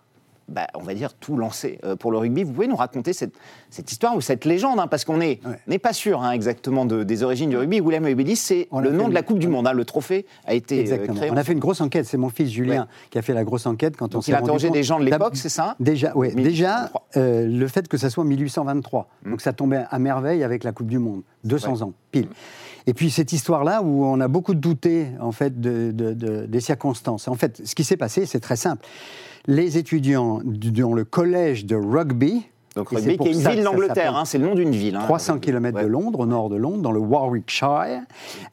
bah, 0.48 0.68
on 0.76 0.82
va 0.84 0.94
dire, 0.94 1.14
tout 1.14 1.36
lancé 1.38 1.80
euh, 1.84 1.96
pour 1.96 2.12
le 2.12 2.18
rugby. 2.18 2.44
Vous 2.44 2.54
pouvez 2.54 2.68
nous 2.68 2.76
raconter 2.76 3.14
cette, 3.14 3.34
cette 3.70 3.92
histoire 3.92 4.16
ou 4.16 4.22
cette 4.22 4.46
légende, 4.46 4.80
hein, 4.80 4.88
parce 4.88 5.04
qu'on 5.06 5.18
n'est 5.18 5.40
Ouais. 5.68 5.78
pas 5.80 5.94
sûr 5.94 6.22
hein, 6.24 6.32
exactement 6.32 6.86
de- 6.86 7.04
des 7.04 7.24
origines 7.24 7.50
du 7.50 7.58
rugby. 7.58 7.82
William 7.82 8.04
Webb 8.04 8.20
Ellis, 8.20 8.36
c'est 8.38 8.68
le 8.82 8.92
nom 8.92 9.10
de 9.10 9.14
la 9.14 9.24
Coupe 9.24 9.40
du 9.40 9.48
Monde. 9.48 9.68
hein. 9.68 9.74
Le 9.74 9.86
trophée 9.86 10.26
a 10.46 10.54
été 10.54 10.78
euh, 10.78 10.82
Exactement. 10.82 11.16
créé. 11.18 11.32
On 11.32 11.38
a 11.38 11.44
fait 11.44 11.54
une 11.54 11.60
grosse 11.60 11.82
enquête. 11.82 12.06
C'est 12.06 12.18
mon 12.18 12.30
fils 12.30 12.50
Julien 12.50 12.88
qui 13.10 13.18
a 13.18 13.22
fait 13.22 13.34
la 13.34 13.44
grosse 13.44 13.66
enquête 13.66 13.98
quand 13.98 14.16
on 14.16 14.22
s'est 14.22 14.32
il 14.32 14.36
a 14.36 14.40
interrogé 14.40 14.70
des 14.70 14.84
gens 14.84 15.00
de 15.00 15.06
l'époque, 15.06 15.36
c'est 15.36 15.50
ça? 15.50 15.76
Déjà, 15.80 16.16
ouais, 16.16 16.34
1823. 16.34 17.08
déjà 17.14 17.22
euh, 17.22 17.46
le 17.48 17.68
fait 17.68 17.88
que 17.88 17.98
ça 17.98 18.10
soit 18.10 18.24
1823. 18.24 19.08
Donc 19.26 19.42
ça 19.42 19.54
tombait 19.54 19.84
à 19.90 20.00
merveille 20.00 20.44
avec 20.44 20.64
la 20.64 20.72
Coupe 20.72 20.88
du 20.88 21.00
Monde. 21.00 21.24
200 21.44 21.74
Ouais. 21.76 21.84
ans, 21.84 21.94
pile. 22.12 22.28
Et 22.88 22.94
puis 22.94 23.10
cette 23.12 23.34
histoire-là 23.34 23.82
où 23.84 24.06
on 24.06 24.20
a 24.22 24.28
beaucoup 24.30 24.54
douté 24.56 25.08
en 25.20 25.32
fait 25.34 25.60
de, 25.60 25.92
de- 25.92 26.14
de- 26.14 26.46
des 26.46 26.60
circonstances. 26.62 27.28
En 27.28 27.36
fait, 27.36 27.62
ce 27.66 27.76
qui 27.76 27.84
s'est 27.84 27.98
passé, 27.98 28.26
c'est 28.26 28.40
très 28.40 28.56
simple. 28.56 28.86
Les 29.48 29.78
étudiants 29.78 30.42
du- 30.44 30.72
dans 30.72 30.94
le 30.94 31.06
collège 31.06 31.66
de 31.66 31.76
rugby, 31.76 32.46
Donc 32.76 32.90
rugby, 32.90 33.18
qui 33.18 33.30
est 33.30 33.32
une 33.34 33.40
ville 33.50 33.64
d'Angleterre, 33.64 34.16
hein, 34.18 34.26
c'est 34.26 34.38
le 34.38 34.46
nom 34.46 34.56
d'une 34.56 34.72
ville. 34.72 34.96
hein, 34.98 35.04
300 35.04 35.34
rugby. 35.34 35.46
km 35.48 35.78
Ouais. 35.78 35.84
de 35.84 35.88
Londres, 35.88 36.20
au 36.20 36.26
nord 36.26 36.50
de 36.50 36.58
Londres, 36.58 36.82
dans 36.82 36.92
le 36.92 37.00
Warwickshire. 37.00 38.02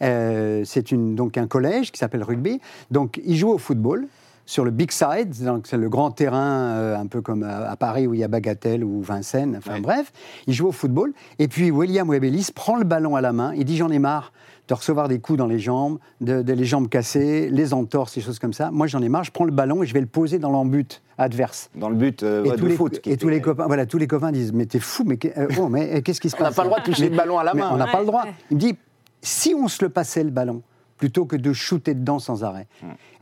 Euh, 0.02 0.62
c'est 0.64 0.94
donc 0.94 1.36
un 1.36 1.46
collège 1.46 1.90
qui 1.92 1.98
s'appelle 1.98 2.22
rugby. 2.22 2.60
Donc 2.90 3.20
ils 3.24 3.36
jouent 3.36 3.50
au 3.52 3.58
football 3.58 4.06
sur 4.46 4.64
le 4.64 4.70
big 4.70 4.90
side, 4.92 5.34
donc 5.42 5.66
c'est 5.66 5.78
le 5.78 5.88
grand 5.88 6.10
terrain 6.10 6.74
euh, 6.76 6.96
un 6.98 7.06
peu 7.06 7.22
comme 7.22 7.42
à, 7.42 7.70
à 7.70 7.76
Paris 7.76 8.06
où 8.06 8.12
il 8.14 8.20
y 8.20 8.24
a 8.24 8.28
Bagatelle 8.28 8.84
ou 8.84 9.00
Vincennes. 9.00 9.56
Enfin 9.58 9.74
Ouais. 9.76 9.80
bref, 9.80 10.12
ils 10.46 10.52
jouent 10.54 10.68
au 10.68 10.72
football. 10.72 11.12
Et 11.38 11.48
puis 11.48 11.70
William 11.70 12.08
Webelis 12.08 12.48
prend 12.54 12.76
le 12.76 12.84
ballon 12.84 13.16
à 13.16 13.20
la 13.20 13.32
main. 13.32 13.52
Il 13.56 13.64
dit 13.64 13.76
j'en 13.76 13.88
ai 13.90 13.98
marre 13.98 14.32
de 14.68 14.74
recevoir 14.74 15.08
des 15.08 15.18
coups 15.18 15.38
dans 15.38 15.46
les 15.46 15.58
jambes, 15.58 15.98
de, 16.20 16.42
de 16.42 16.52
les 16.52 16.64
jambes 16.64 16.88
cassées, 16.88 17.50
les 17.50 17.74
entorses, 17.74 18.14
des 18.14 18.20
choses 18.20 18.38
comme 18.38 18.52
ça. 18.52 18.70
Moi 18.70 18.86
j'en 18.86 19.02
ai 19.02 19.08
marre. 19.08 19.24
Je 19.24 19.30
prends 19.30 19.44
le 19.44 19.52
ballon 19.52 19.82
et 19.82 19.86
je 19.86 19.92
vais 19.94 20.00
le 20.00 20.06
poser 20.06 20.38
dans 20.38 20.50
l'embut 20.50 21.02
adverse. 21.18 21.70
Dans 21.74 21.88
le 21.90 21.96
but 21.96 22.22
euh, 22.22 22.44
Et, 22.44 22.50
ouais, 22.50 22.56
tous 22.56 22.62
de 22.64 22.68
les, 22.68 22.76
foot. 22.76 23.00
et 23.06 23.16
tous 23.16 23.28
les 23.28 23.40
copains, 23.40 23.66
voilà, 23.66 23.84
tous 23.86 23.98
les 23.98 24.06
copains 24.06 24.32
disent 24.32 24.52
mais 24.52 24.66
t'es 24.66 24.78
fou, 24.80 25.04
mais, 25.04 25.18
euh, 25.36 25.48
oh, 25.60 25.68
mais 25.68 25.96
euh, 25.96 26.00
qu'est-ce 26.00 26.20
qui 26.20 26.30
se 26.30 26.36
On 26.38 26.40
n'a 26.40 26.46
passe 26.46 26.56
pas 26.56 26.62
le 26.62 26.68
droit 26.68 26.80
de 26.80 26.84
toucher 26.84 27.08
le 27.10 27.16
ballon 27.16 27.38
à 27.38 27.44
la 27.44 27.52
mais 27.54 27.60
main. 27.60 27.70
On 27.72 27.76
n'a 27.76 27.84
Ouais, 27.86 27.92
pas 27.92 28.00
le 28.00 28.06
droit. 28.06 28.24
Il 28.50 28.56
me 28.56 28.60
dit 28.60 28.76
si 29.20 29.54
on 29.54 29.68
se 29.68 29.84
le 29.84 29.90
passait 29.90 30.24
le 30.24 30.30
ballon 30.30 30.62
plutôt 30.96 31.24
que 31.26 31.36
de 31.36 31.52
shooter 31.52 31.94
dedans 31.94 32.18
sans 32.18 32.44
arrêt. 32.44 32.66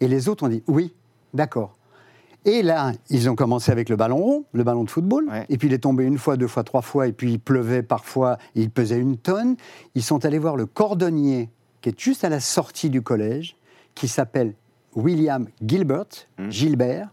Et 0.01 0.07
les 0.09 0.29
autres 0.29 0.45
ont 0.45 0.49
dit 0.49 0.63
oui, 0.69 0.95
d'accord. 1.35 1.77
Et 2.45 2.63
là, 2.63 2.93
ils 3.09 3.31
ont 3.31 3.37
commencé 3.37 3.71
avec 3.71 3.89
le 3.89 3.97
ballon 3.97 4.17
rond, 4.17 4.45
le 4.53 4.65
ballon 4.65 4.85
de 4.85 4.91
football. 4.91 5.29
Ouais. 5.29 5.47
Et 5.49 5.59
puis 5.59 5.69
il 5.69 5.75
est 5.75 5.79
tombé 5.79 6.05
une 6.05 6.19
fois, 6.19 6.37
deux 6.37 6.49
fois, 6.49 6.65
trois 6.65 6.83
fois. 6.83 7.07
Et 7.07 7.13
puis 7.13 7.33
il 7.33 7.39
pleuvait 7.39 7.83
parfois. 7.83 8.39
Et 8.57 8.63
il 8.63 8.71
pesait 8.71 8.99
une 8.99 9.17
tonne. 9.17 9.57
Ils 9.95 10.03
sont 10.03 10.25
allés 10.25 10.39
voir 10.39 10.57
le 10.57 10.67
cordonnier 10.67 11.51
qui 11.81 11.91
est 11.91 12.01
juste 12.01 12.25
à 12.25 12.29
la 12.29 12.41
sortie 12.41 12.91
du 12.91 13.03
collège, 13.03 13.57
qui 13.95 14.09
s'appelle 14.09 14.55
William 14.95 15.49
Gilbert, 15.65 16.29
Gilbert. 16.49 17.09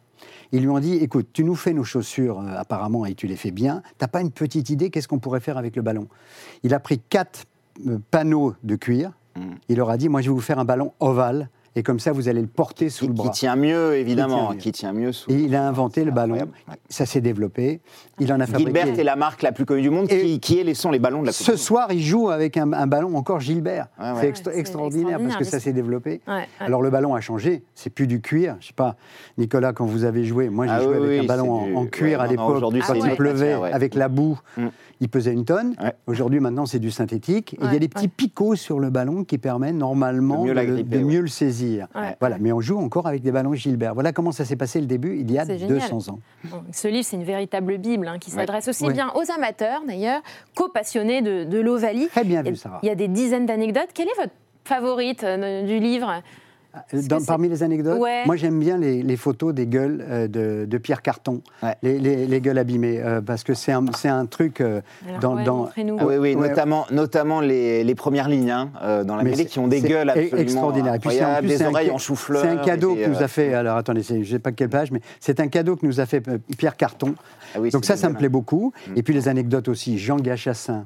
Ils 0.51 0.61
lui 0.61 0.69
ont 0.69 0.79
dit, 0.79 0.95
écoute, 0.95 1.27
tu 1.31 1.43
nous 1.43 1.55
fais 1.55 1.73
nos 1.73 1.83
chaussures 1.83 2.39
euh, 2.39 2.55
apparemment 2.57 3.05
et 3.05 3.13
tu 3.13 3.27
les 3.27 3.35
fais 3.35 3.51
bien. 3.51 3.83
T'as 3.99 4.07
pas 4.07 4.21
une 4.21 4.31
petite 4.31 4.69
idée 4.69 4.89
qu'est-ce 4.89 5.07
qu'on 5.07 5.19
pourrait 5.19 5.39
faire 5.39 5.57
avec 5.57 5.75
le 5.75 5.81
ballon? 5.81 6.07
Il 6.63 6.73
a 6.73 6.79
pris 6.79 6.99
quatre 6.99 7.45
euh, 7.87 7.99
panneaux 8.11 8.55
de 8.63 8.75
cuir. 8.75 9.11
Il 9.69 9.77
leur 9.77 9.89
a 9.89 9.97
dit, 9.97 10.09
moi 10.09 10.21
je 10.21 10.29
vais 10.29 10.33
vous 10.33 10.41
faire 10.41 10.59
un 10.59 10.65
ballon 10.65 10.91
ovale 10.99 11.49
et 11.75 11.83
comme 11.83 11.99
ça 11.99 12.11
vous 12.11 12.27
allez 12.29 12.41
le 12.41 12.47
porter 12.47 12.89
sous 12.89 13.05
Qui, 13.05 13.07
le 13.09 13.13
qui 13.13 13.21
bras. 13.23 13.29
tient 13.31 13.55
mieux, 13.55 13.95
évidemment, 13.95 14.51
mieux. 14.51 14.57
qui 14.57 14.71
tient 14.71 14.93
mieux 14.93 15.11
sous. 15.11 15.31
Et 15.31 15.35
il 15.35 15.55
a 15.55 15.67
inventé 15.67 16.03
le 16.03 16.11
ballon. 16.11 16.35
ouais. 16.35 16.45
Ça 16.89 17.05
s'est 17.05 17.21
développé. 17.21 17.81
Il 18.19 18.31
en 18.33 18.39
a 18.39 18.45
fabriqué. 18.47 18.65
Gilbert 18.73 18.99
est 18.99 19.03
la 19.03 19.15
marque 19.15 19.41
la 19.41 19.51
plus 19.51 19.65
connue 19.65 19.81
du 19.81 19.89
monde. 19.89 20.11
Et- 20.11 20.21
qui, 20.21 20.39
qui 20.39 20.59
est 20.59 20.63
les, 20.63 20.73
sont 20.73 20.91
les 20.91 20.99
ballons 20.99 21.21
de 21.21 21.27
la 21.27 21.31
Coupe 21.31 21.41
Ce 21.45 21.55
soir, 21.55 21.91
il 21.91 22.01
joue 22.01 22.29
avec 22.29 22.57
un, 22.57 22.73
un 22.73 22.87
ballon 22.87 23.15
encore 23.15 23.39
Gilbert. 23.39 23.87
Ouais, 23.99 24.11
ouais. 24.11 24.17
C'est 24.21 24.27
extra- 24.29 24.53
extraordinaire 24.55 25.19
parce 25.19 25.35
que 25.37 25.43
ça 25.45 25.59
s'est 25.59 25.73
développé. 25.73 26.21
Ouais, 26.27 26.33
ouais. 26.33 26.47
Alors 26.59 26.81
le 26.81 26.89
ballon 26.89 27.15
a 27.15 27.21
changé, 27.21 27.63
c'est 27.75 27.89
plus 27.89 28.07
du 28.07 28.21
cuir. 28.21 28.57
Je 28.59 28.67
sais 28.67 28.73
pas, 28.73 28.95
Nicolas, 29.37 29.73
quand 29.73 29.85
vous 29.85 30.03
avez 30.03 30.23
joué, 30.25 30.49
moi 30.49 30.65
j'ai 30.65 30.71
Ah 30.73 30.81
joué 30.81 30.97
oui, 30.97 31.07
avec 31.07 31.19
un 31.21 31.25
ballon 31.25 31.65
du- 31.65 31.75
en, 31.75 31.79
en 31.81 31.85
cuir 31.85 32.19
ouais, 32.19 32.25
à 32.25 32.27
l'époque. 32.27 32.55
aujourd'hui, 32.55 32.81
Quand 32.85 32.93
il 32.95 33.15
pleuvait 33.15 33.53
avec 33.53 33.95
la 33.95 34.07
boue, 34.09 34.39
Mm. 34.57 34.67
il 35.01 35.09
pesait 35.09 35.31
une 35.33 35.45
tonne. 35.45 35.75
Ouais. 35.81 35.93
Aujourd'hui, 36.07 36.39
maintenant, 36.39 36.65
c'est 36.65 36.79
du 36.79 36.91
synthétique. 36.91 37.55
Il 37.61 37.71
y 37.71 37.75
a 37.75 37.79
des 37.79 37.87
petits 37.87 38.05
ouais. 38.05 38.11
picots 38.15 38.55
sur 38.55 38.79
le 38.79 38.89
ballon 38.89 39.23
qui 39.23 39.37
permettent 39.37 39.75
normalement 39.75 40.41
De 40.41 40.47
mieux 40.47 40.49
de, 40.49 40.55
l'agripper, 40.55 40.97
de 40.97 41.03
ouais. 41.03 41.11
mieux 41.13 41.21
le 41.21 41.27
saisir. 41.27 41.58
Ouais. 41.67 42.15
Voilà, 42.19 42.37
mais 42.39 42.51
on 42.51 42.61
joue 42.61 42.77
encore 42.77 43.07
avec 43.07 43.21
des 43.21 43.31
ballons 43.31 43.53
Gilbert. 43.53 43.93
Voilà 43.93 44.11
comment 44.11 44.31
ça 44.31 44.45
s'est 44.45 44.55
passé 44.55 44.79
le 44.79 44.85
début 44.87 45.17
il 45.19 45.31
y 45.31 45.37
a 45.39 45.45
C'est 45.45 45.57
génial. 45.57 45.79
200 45.79 46.09
ans. 46.13 46.19
Bon, 46.45 46.63
Ce 46.71 46.87
livre, 46.87 47.05
c'est 47.05 47.15
une 47.17 47.23
véritable 47.23 47.77
Bible 47.77 48.07
hein, 48.07 48.17
qui 48.19 48.29
Ouais. 48.31 48.37
s'adresse 48.37 48.67
aussi 48.67 48.85
Ouais. 48.85 48.93
bien 48.93 49.11
aux 49.15 49.31
amateurs, 49.35 49.81
d'ailleurs, 49.87 50.21
qu'aux 50.55 50.69
passionnés 50.69 51.21
de, 51.21 51.43
de 51.43 51.59
l'Ovalie. 51.59 52.07
Très 52.07 52.23
bien 52.23 52.41
vu, 52.41 52.55
Sarah. 52.55 52.79
Il 52.83 52.87
y 52.87 52.91
a 52.91 52.95
des 52.95 53.07
dizaines 53.07 53.45
d'anecdotes. 53.45 53.89
Quelle 53.93 54.07
est 54.07 54.17
votre 54.21 54.33
favorite 54.65 55.23
euh, 55.23 55.63
du 55.63 55.79
livre? 55.79 56.21
Dans- 57.07 57.23
parmi 57.23 57.49
les 57.49 57.63
anecdotes, 57.63 57.99
Ouais. 57.99 58.23
moi 58.25 58.35
j'aime 58.35 58.59
bien 58.59 58.77
les, 58.77 59.01
les 59.01 59.17
photos 59.17 59.53
des 59.53 59.65
gueules 59.65 60.05
euh, 60.07 60.27
de, 60.27 60.65
de 60.65 60.77
Pierre 60.77 61.01
Carton, 61.01 61.41
Ouais. 61.63 61.75
les, 61.81 61.97
les- 61.99 62.27
les 62.27 62.41
gueules 62.41 62.57
abîmées, 62.59 62.99
euh, 63.01 63.21
parce 63.21 63.43
que 63.43 63.53
c'est 63.53 63.71
un, 63.71 64.25
truc 64.27 64.61
euh, 64.61 64.81
Alors, 65.07 65.19
dans, 65.19 65.35
ouais, 65.35 65.43
dans- 65.43 65.57
montrez-nous. 65.57 65.97
Ah 65.99 66.05
oui, 66.05 66.17
oui, 66.17 66.35
Ouais. 66.35 66.47
notamment, 66.49 66.85
notamment 66.91 67.41
les, 67.41 67.83
les 67.83 67.95
premières 67.95 68.29
lignes 68.29 68.51
hein, 68.51 68.69
dans 69.05 69.15
la 69.15 69.23
mêlée 69.23 69.45
qui 69.45 69.57
ont 69.59 69.67
des 69.67 69.81
gueules 69.81 70.09
e- 70.09 70.11
absolument 70.11 70.37
extraordinaires. 70.37 70.93
Et 70.95 70.99
puis 70.99 71.09
c'est 71.11 71.17
en 71.21 71.27
incroyables, 71.27 71.47
plus, 71.47 71.53
des 71.53 71.57
c'est 71.57 71.65
un 71.65 71.69
oreilles 71.69 71.91
en 71.91 71.97
chou-fleur. 71.97 72.41
C'est 72.43 72.49
un 72.49 72.57
cadeau 72.57 72.95
que 72.95 73.07
nous 73.09 73.23
a 73.23 73.27
fait. 73.27 73.53
Alors 73.53 73.77
attendez, 73.77 74.01
je 74.03 74.23
sais 74.31 74.39
pas 74.39 74.51
quelle 74.51 74.69
page, 74.69 74.91
mais 74.91 75.01
c'est 75.19 75.39
un 75.39 75.47
cadeau 75.47 75.75
que 75.75 75.85
nous 75.85 75.99
a 75.99 76.05
fait 76.05 76.21
Pierre 76.57 76.77
Carton. 76.77 77.15
Ah 77.55 77.59
oui, 77.59 77.71
Donc 77.71 77.83
ça, 77.85 77.97
ça 77.97 78.09
me 78.09 78.15
plaît 78.15 78.29
beaucoup. 78.29 78.73
Mm. 78.89 78.97
Et 78.97 79.03
puis 79.03 79.13
les 79.13 79.27
anecdotes 79.27 79.67
aussi. 79.67 79.97
Jean 79.97 80.17
Gachassin, 80.17 80.85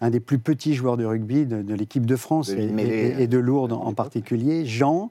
un 0.00 0.10
des 0.10 0.20
plus 0.20 0.38
petits 0.38 0.74
joueurs 0.74 0.96
de 0.96 1.04
rugby 1.04 1.46
de, 1.46 1.62
de 1.62 1.74
l'équipe 1.74 2.06
de 2.06 2.16
France 2.16 2.48
De 2.50 2.56
et, 2.58 2.66
mêlée, 2.68 3.14
et- 3.18 3.22
et 3.22 3.26
de 3.26 3.38
Lourdes 3.38 3.72
en, 3.72 3.92
particulier. 3.92 4.64
Jean. 4.66 5.10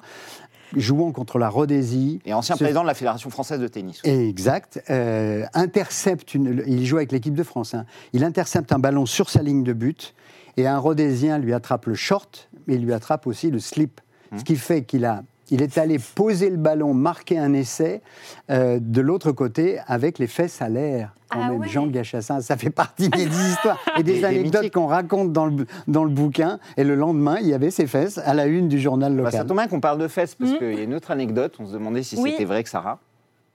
jouant 0.76 1.12
contre 1.12 1.40
la 1.40 1.50
Rhodésie. 1.50 2.20
Et 2.26 2.34
ancien 2.34 2.56
président 2.56 2.82
de 2.84 2.88
la 2.88 2.94
Fédération 2.94 3.30
française 3.32 3.60
de 3.60 3.68
tennis. 3.68 4.02
Exact. 4.04 4.82
euh, 4.92 5.46
intercepte, 5.56 6.36
une, 6.36 6.64
il 6.68 6.86
joue 6.86 6.98
avec 6.98 7.12
l'équipe 7.12 7.34
de 7.34 7.42
France, 7.44 7.74
hein. 7.74 7.86
il 8.14 8.24
intercepte 8.24 8.72
un 8.72 8.78
ballon 8.80 9.06
sur 9.08 9.30
sa 9.32 9.42
ligne 9.42 9.64
de 9.64 9.74
but 9.74 10.14
et 10.58 10.68
un 10.68 10.78
Rhodésien 10.78 11.40
lui 11.40 11.54
attrape 11.54 11.86
le 11.88 11.96
short, 11.96 12.50
mais 12.68 12.76
il 12.76 12.86
lui 12.86 12.94
attrape 12.94 13.26
aussi 13.26 13.50
le 13.50 13.60
slip. 13.60 14.00
Mmh. 14.32 14.38
Ce 14.40 14.44
qui 14.44 14.56
fait 14.58 14.84
qu'il 14.84 15.06
a, 15.06 15.24
il 15.52 15.62
est 15.62 15.78
allé 15.78 15.98
poser 16.16 16.50
le 16.50 16.58
ballon, 16.58 16.94
marquer 16.94 17.38
un 17.40 17.54
essai 17.54 18.02
euh, 18.50 18.80
de 18.82 19.02
l'autre 19.02 19.32
côté 19.32 19.80
avec 19.88 20.20
les 20.20 20.28
fesses 20.28 20.62
à 20.62 20.70
l'air. 20.70 21.14
Quand 21.30 21.40
Ah 21.44 21.50
même, 21.52 21.60
ouais. 21.62 21.68
Jean 21.68 21.86
Gachassin, 21.88 22.42
ça 22.42 22.58
fait 22.58 22.72
partie 22.72 23.10
des 23.10 23.24
histoires 23.52 23.78
et 24.00 24.04
des 24.04 24.26
anecdotes 24.26 24.72
qu'on 24.72 24.88
raconte 24.88 25.32
dans 25.32 25.46
le, 25.46 25.66
dans 25.88 26.04
le 26.04 26.10
bouquin. 26.10 26.60
Et 26.76 26.84
le 26.84 26.96
lendemain, 26.96 27.38
il 27.40 27.48
y 27.48 27.54
avait 27.54 27.70
ses 27.72 27.86
fesses 27.86 28.18
à 28.18 28.34
la 28.34 28.48
une 28.48 28.68
du 28.68 28.80
journal 28.80 29.12
Bah, 29.14 29.18
local. 29.26 29.34
ça 29.34 29.46
tombe 29.46 29.58
bien 29.58 29.68
qu'on 29.68 29.80
parle 29.80 30.00
de 30.00 30.08
fesses, 30.08 30.34
parce 30.36 30.54
qu'il 30.54 30.74
y 30.74 30.80
a 30.80 30.84
une 30.84 30.96
autre 30.96 31.12
anecdote. 31.12 31.56
On 31.60 31.68
se 31.68 31.74
demandait 31.74 32.02
si 32.04 32.18
Oui. 32.18 32.32
c'était 32.32 32.46
vrai 32.46 32.64
que 32.64 32.70
Sarah. 32.70 33.00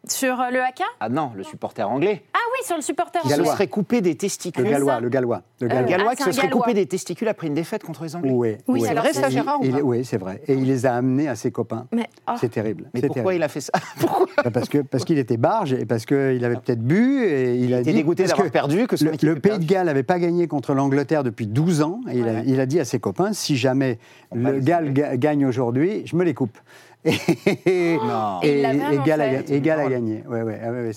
Sur 0.09 0.41
euh, 0.41 0.51
le 0.51 0.61
haka 0.61 0.85
Ah 1.01 1.09
non, 1.09 1.33
le 1.35 1.43
supporter 1.43 1.89
anglais. 1.89 2.23
Ah 2.35 2.39
oui, 2.53 2.65
sur 2.67 2.77
le 2.77 2.83
supporter. 2.83 3.21
Qui 3.23 3.29
se 3.31 3.45
serait 3.45 3.69
coupé 3.69 4.01
des 4.01 4.15
testicules. 4.17 4.65
le 4.65 4.71
gallois, 4.71 5.01
le 5.01 5.09
gallois, 5.09 5.43
le 5.61 5.67
Euh, 5.67 5.69
gallois. 5.69 5.89
Gallois 5.89 6.11
Ah, 6.13 6.17
qui 6.17 6.23
c'est 6.25 6.33
se 6.33 6.37
serait 6.39 6.51
coupé 6.51 6.75
des 6.75 6.87
testicules 6.87 7.29
après 7.29 7.47
une 7.47 7.55
défaite 7.55 7.83
contre 7.85 8.05
les 8.05 8.15
Anglais. 8.17 8.31
Oui, 8.33 8.57
Oui, 8.69 8.81
oui. 8.83 8.89
alors 8.89 9.05
vrai, 9.05 9.13
ça. 9.13 9.31
Gérard 9.31 9.61
ou 9.63 9.71
pas 9.71 9.81
Oui, 9.83 10.05
c'est 10.05 10.19
vrai. 10.19 10.43
Et 10.47 10.55
il 10.55 10.65
les 10.67 10.87
a 10.87 10.95
amenés 10.95 11.29
à 11.29 11.35
ses 11.37 11.51
copains. 11.51 11.87
Mais, 11.93 12.09
oh. 12.29 12.33
C'est 12.41 12.51
terrible. 12.51 12.91
Mais 12.93 13.01
c'est 13.01 13.07
pourquoi 13.07 13.23
terrible. 13.33 13.41
il 13.41 13.45
a 13.45 13.49
fait 13.49 13.61
ça 13.61 13.73
Pourquoi 14.01 14.27
Bah, 14.45 14.51
Parce 14.53 14.69
que 14.69 14.79
parce 14.79 15.05
qu'il 15.05 15.19
était 15.19 15.37
barge 15.37 15.73
et 15.73 15.87
parce 15.87 16.05
qu'il 16.07 16.45
avait 16.45 16.57
peut-être 16.57 16.83
bu 16.83 17.25
et 17.25 17.55
il, 17.57 17.73
a 17.75 17.81
était 17.81 17.91
dit 17.91 17.97
dégoûté 17.99 18.25
parce 18.25 18.31
d'avoir 18.33 18.47
que 18.49 18.53
perdu, 18.53 18.87
que 18.87 18.97
le, 19.25 19.35
Pays 19.41 19.59
de. 19.59 19.65
Galles 19.65 19.87
n'avait 19.87 20.03
pas 20.03 20.19
gagné 20.19 20.47
contre 20.49 20.75
l'Angleterre 20.75 21.23
depuis 21.25 21.47
12 21.47 21.83
ans 21.83 22.01
et 22.11 22.19
il, 22.19 22.29
a, 22.29 22.33
Ouais. 22.33 22.43
il 22.47 22.61
a 22.61 22.67
dit 22.67 22.79
à 22.81 22.85
ses 22.85 22.99
copains 23.01 23.33
si 23.33 23.57
jamais 23.57 23.99
le 24.35 24.53
les 24.53 24.61
Galles 24.61 24.93
gagne 25.19 25.47
aujourd'hui, 25.47 26.03
je 26.07 26.17
me 26.17 26.25
les 26.25 26.35
coupe. 26.35 26.59
Et, 27.05 27.97
Non. 28.03 28.41
Et 28.43 28.57
il 28.57 28.63
l'a 28.63 28.73
et 28.75 28.77
vraiment 28.79 29.03
Galles 29.05 29.21
a, 29.21 29.31
fait. 29.31 29.45
ga- 29.45 29.55
et 29.55 29.61
Galles 29.61 29.81
a 29.81 29.89
gagné. 29.89 30.25
Ouais, 30.27 30.43
ouais, 30.43 30.61
ah 30.65 30.71
ouais, 30.73 30.83
ouais. 30.87 30.93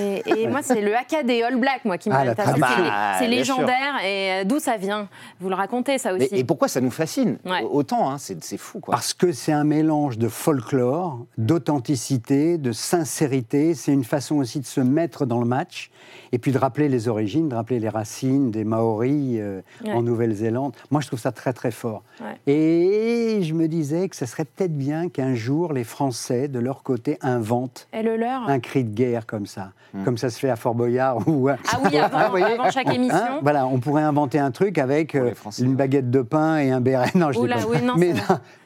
Et, 0.00 0.22
et 0.42 0.46
moi, 0.48 0.62
c'est 0.62 0.80
le 0.80 0.94
haka 0.96 1.22
des 1.22 1.42
All 1.42 1.56
Blacks, 1.56 1.84
moi, 1.84 1.98
qui 1.98 2.08
Ah, 2.12 2.24
la 2.24 2.34
m'intéresse. 2.34 3.16
C'est 3.18 3.28
légendaire. 3.28 3.96
Et 4.04 4.30
euh, 4.32 4.44
d'où 4.44 4.58
ça 4.58 4.76
vient 4.76 5.08
Vous 5.40 5.48
le 5.48 5.54
racontez, 5.54 5.98
ça 5.98 6.12
Mais- 6.12 6.24
aussi. 6.26 6.36
et 6.36 6.44
pourquoi 6.44 6.68
ça 6.68 6.80
nous 6.80 6.90
fascine 6.90 7.38
Ouais. 7.44 7.62
Autant, 7.70 8.10
hein, 8.10 8.18
c'est 8.18 8.42
c'est 8.44 8.56
fou. 8.58 8.80
Quoi. 8.80 8.92
Parce 8.92 9.14
que 9.14 9.32
c'est 9.32 9.52
un 9.52 9.64
mélange 9.64 10.18
de 10.18 10.28
folklore, 10.28 11.24
d'authenticité, 11.38 12.58
de 12.58 12.72
sincérité. 12.72 13.74
C'est 13.74 13.92
une 13.92 14.04
façon 14.04 14.36
aussi 14.36 14.60
de 14.60 14.66
se 14.66 14.80
mettre 14.80 15.26
dans 15.26 15.40
le 15.40 15.46
match 15.46 15.90
et 16.32 16.38
puis 16.38 16.52
de 16.52 16.58
rappeler 16.58 16.88
les 16.88 17.08
origines, 17.08 17.48
de 17.48 17.54
rappeler 17.54 17.80
les 17.80 17.88
racines 17.88 18.50
des 18.50 18.64
Maoris 18.64 19.36
euh, 19.40 19.60
Ouais. 19.84 19.92
en 19.92 20.02
Nouvelle-Zélande. 20.02 20.74
Moi, 20.90 21.00
je 21.00 21.06
trouve 21.08 21.18
ça 21.18 21.32
très 21.32 21.52
très 21.52 21.70
fort. 21.70 22.02
Ouais. 22.20 22.36
Et 22.52 23.42
je 23.42 23.54
me 23.54 23.68
disais 23.68 24.08
que 24.08 24.16
ce 24.16 24.26
serait 24.26 24.44
peut-être 24.44 24.76
bien 24.76 25.08
qu'un 25.08 25.34
jour 25.34 25.72
les 25.72 25.84
Français, 25.84 26.48
de 26.48 26.58
leur 26.58 26.82
côté, 26.82 27.18
inventent 27.20 27.88
Et 27.92 28.02
le 28.02 28.16
leur? 28.16 28.48
un 28.48 28.60
cri 28.60 28.84
de 28.84 28.94
guerre 28.94 29.26
comme 29.26 29.46
ça, 29.46 29.72
Hmm. 29.94 30.04
comme 30.04 30.18
ça 30.18 30.30
se 30.30 30.38
fait 30.38 30.50
à 30.50 30.56
Fort 30.56 30.74
Boyard. 30.74 31.26
Ou 31.28 31.48
à- 31.48 31.56
Ah 31.72 31.78
oui, 31.84 31.96
avant, 31.96 32.18
Hein, 32.18 32.24
vous 32.24 32.30
voyez 32.30 32.46
avant 32.46 32.70
chaque 32.70 32.92
émission. 32.92 33.16
Hein, 33.16 33.38
voilà, 33.42 33.66
on 33.66 33.78
pourrait 33.78 34.02
inventer 34.02 34.38
un 34.38 34.50
truc 34.50 34.78
avec 34.78 35.12
les 35.12 35.20
euh, 35.20 35.34
Français, 35.34 35.62
une 35.62 35.74
baguette 35.76 36.10
de 36.10 36.22
pain 36.22 36.58
et 36.58 36.70
un 36.70 36.80
béret. 36.80 37.10
Non, 37.14 37.30
je 37.32 37.38
Oula, 37.38 37.56
pas. 37.56 37.62
oui, 37.68 37.76
non, 37.82 37.94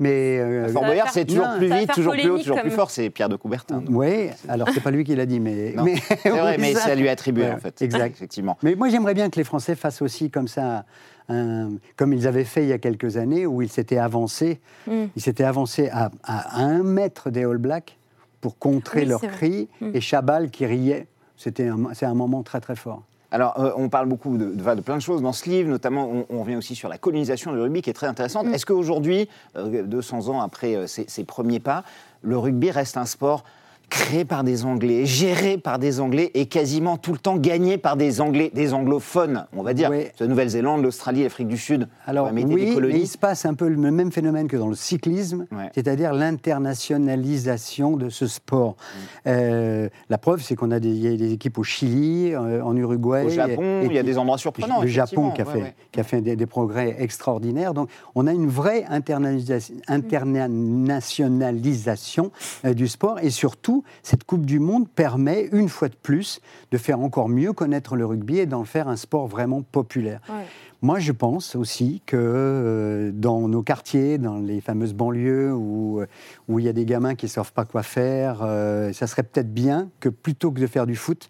mais 0.01 0.39
euh, 0.41 0.69
Fort 0.69 0.85
Boyard, 0.85 1.09
c'est 1.11 1.25
toujours 1.27 1.47
Non, 1.47 1.59
plus 1.59 1.69
vite, 1.73 1.93
toujours 1.93 2.13
plus 2.15 2.29
haut, 2.31 2.39
toujours 2.39 2.61
plus 2.61 2.71
fort. 2.71 2.91
C'est 2.91 3.11
Pierre 3.11 3.29
de 3.29 3.37
Coubertin. 3.37 3.77
donc. 3.83 3.89
Oui, 3.91 4.31
alors 4.49 4.69
c'est 4.73 4.83
pas 4.83 4.91
lui 4.91 5.05
qui 5.05 5.15
l'a 5.15 5.27
dit, 5.27 5.41
mais. 5.41 5.75
C'est 6.23 6.31
vrai, 6.31 6.57
mais 6.59 6.75
ça- 6.75 6.81
c'est 6.87 6.91
à 6.93 6.95
lui 6.95 7.09
attribué, 7.09 7.45
Ouais, 7.45 7.53
en 7.53 7.59
fait. 7.59 7.81
Exact. 7.83 8.15
Effectivement. 8.17 8.57
Mais 8.63 8.75
moi, 8.75 8.89
j'aimerais 8.89 9.15
bien 9.15 9.29
que 9.31 9.37
les 9.37 9.45
Français 9.45 9.75
fassent 9.75 10.03
aussi 10.03 10.31
comme 10.31 10.49
ça, 10.49 10.85
un- 11.29 11.71
comme 11.97 12.13
ils 12.13 12.27
avaient 12.27 12.45
fait 12.45 12.63
il 12.63 12.69
y 12.69 12.73
a 12.73 12.79
quelques 12.79 13.17
années, 13.19 13.47
où 13.47 13.63
ils 13.63 13.71
s'étaient 13.71 13.99
avancés, 13.99 14.61
Mm. 14.87 14.93
ils 15.15 15.23
s'étaient 15.23 15.45
avancés 15.45 15.89
à, 15.93 16.11
à 16.25 16.61
un 16.61 16.83
mètre 16.83 17.31
des 17.31 17.45
All 17.45 17.59
Blacks 17.59 17.99
pour 18.41 18.59
contrer 18.59 19.07
Oui, 19.07 19.29
cris, 19.29 19.69
Mm. 19.81 19.91
et 19.95 20.01
Chabal 20.01 20.51
qui 20.51 20.67
riait. 20.67 21.07
C'était 21.37 21.69
un, 21.69 21.79
c'est 21.95 22.07
un 22.07 22.15
moment 22.15 22.43
très 22.43 22.61
très 22.61 22.77
fort. 22.77 23.03
Alors, 23.33 23.59
euh, 23.61 23.71
on 23.77 23.89
parle 23.89 24.09
beaucoup 24.09 24.37
de, 24.37 24.47
de- 24.47 24.75
de 24.75 24.81
plein 24.81 24.97
de 24.97 25.03
choses 25.03 25.23
dans 25.23 25.33
ce 25.33 25.49
livre, 25.49 25.69
notamment 25.71 26.09
on, 26.11 26.27
on 26.31 26.41
revient 26.43 26.57
aussi 26.57 26.75
sur 26.75 26.89
la 26.89 26.99
colonisation 26.99 27.53
du 27.53 27.61
rugby 27.61 27.81
qui 27.81 27.89
est 27.91 27.95
très 27.95 28.09
intéressante. 28.09 28.47
Mm. 28.47 28.55
Est-ce 28.55 28.67
qu'aujourd'hui, 28.67 29.29
euh, 29.57 29.83
200 29.85 30.29
ans 30.29 30.41
après 30.41 30.75
euh, 30.75 30.87
ses, 30.87 31.05
ses 31.09 31.25
premiers 31.25 31.61
pas, 31.61 31.85
le 32.23 32.37
rugby 32.37 32.71
reste 32.71 32.97
un 32.97 33.07
sport 33.07 33.45
créé 33.91 34.25
par 34.25 34.45
des 34.45 34.65
Anglais, 34.65 35.05
géré 35.05 35.59
par 35.59 35.79
des 35.79 36.01
Anglais 36.01 36.31
et 36.35 36.47
quasiment 36.47 36.97
tout 36.97 37.13
le 37.13 37.19
temps 37.19 37.37
gagné 37.37 37.77
par 37.77 37.97
des 37.97 38.21
Anglais, 38.21 38.51
des 38.55 38.73
anglophones, 38.73 39.45
on 39.57 39.63
va 39.63 39.75
dire. 39.75 39.91
Oui. 39.91 40.05
La 40.19 40.27
Nouvelle-Zélande, 40.29 40.83
l'Australie, 40.83 41.25
l'Afrique 41.25 41.49
du 41.49 41.59
Sud, 41.59 41.89
Alors 42.07 42.31
des 42.33 42.45
oui, 42.45 42.67
mais 42.67 42.75
colonies. 42.75 43.01
il 43.01 43.09
se 43.09 43.19
passe 43.19 43.45
un 43.45 43.55
peu 43.55 43.69
le 43.69 43.91
même 43.91 44.13
phénomène 44.13 44.47
que 44.49 44.57
dans 44.57 44.69
le 44.69 44.75
cyclisme, 44.77 45.47
Ouais. 45.53 45.71
c'est-à-dire 45.75 46.15
l'internationalisation 46.15 47.97
de 47.97 48.09
ce 48.09 48.27
sport. 48.27 48.71
Mm. 48.71 49.29
Euh, 49.29 49.89
la 50.09 50.19
preuve, 50.19 50.43
c'est 50.43 50.55
qu'on 50.57 50.71
a 50.71 50.81
des, 50.81 50.91
y 50.93 51.09
a 51.09 51.17
des 51.17 51.33
équipes 51.33 51.59
au 51.59 51.65
Chili, 51.65 52.33
euh, 52.33 52.63
en 52.63 52.77
Uruguay. 52.77 53.25
Au 53.27 53.31
Japon, 53.31 53.81
il 53.85 53.93
y 53.93 53.99
a 53.99 54.03
des 54.03 54.17
endroits 54.19 54.39
surprenants. 54.39 54.81
Le 54.83 54.87
Japon 54.87 55.31
qui 55.33 55.43
a 55.43 55.45
fait, 55.45 55.59
Ouais, 55.59 55.63
ouais. 55.65 55.75
qui 55.93 56.01
a 56.01 56.05
fait 56.05 56.21
des, 56.21 56.37
des 56.37 56.47
progrès 56.47 56.97
extraordinaires. 57.01 57.75
Donc, 57.75 57.89
on 58.15 58.27
a 58.27 58.33
une 58.33 58.49
vraie 58.49 58.85
internalisa- 58.91 59.73
internationalisation 59.89 62.31
euh, 62.65 62.75
du 62.75 62.89
sport. 62.89 63.19
Et 63.23 63.31
surtout, 63.31 63.80
cette 64.03 64.25
Coupe 64.25 64.47
du 64.47 64.59
Monde 64.59 64.89
permet, 64.89 65.49
une 65.53 65.69
fois 65.69 65.89
de 65.89 65.97
plus, 65.97 66.41
de 66.71 66.79
faire 66.79 67.01
encore 67.01 67.29
mieux 67.29 67.53
connaître 67.53 67.97
le 67.97 68.07
rugby 68.07 68.39
et 68.39 68.47
d'en 68.47 68.65
faire 68.65 68.89
un 68.89 68.97
sport 68.97 69.27
vraiment 69.27 69.63
populaire. 69.63 70.21
Ouais. 70.29 70.47
Moi, 70.83 70.99
je 70.99 71.13
pense 71.13 71.57
aussi 71.57 72.01
que 72.07 72.17
euh, 72.17 73.11
dans 73.13 73.49
nos 73.49 73.63
quartiers, 73.63 74.17
dans 74.17 74.39
les 74.39 74.63
fameuses 74.63 74.95
banlieues 74.95 75.53
où, 75.53 76.01
euh, 76.01 76.07
où 76.49 76.59
il 76.59 76.65
y 76.65 76.69
a 76.69 76.73
des 76.73 76.87
gamins 76.87 77.15
qui 77.15 77.27
ne 77.27 77.31
savent 77.31 77.53
pas 77.53 77.67
quoi 77.67 77.83
faire, 77.83 78.41
euh, 78.43 78.93
ça 78.95 79.07
serait 79.07 79.23
peut-être 79.23 79.53
bien 79.53 79.91
que 80.01 80.09
plutôt 80.09 80.51
que 80.51 80.61
de 80.61 80.67
faire 80.67 80.87
du 80.87 80.97
foot, 80.97 81.29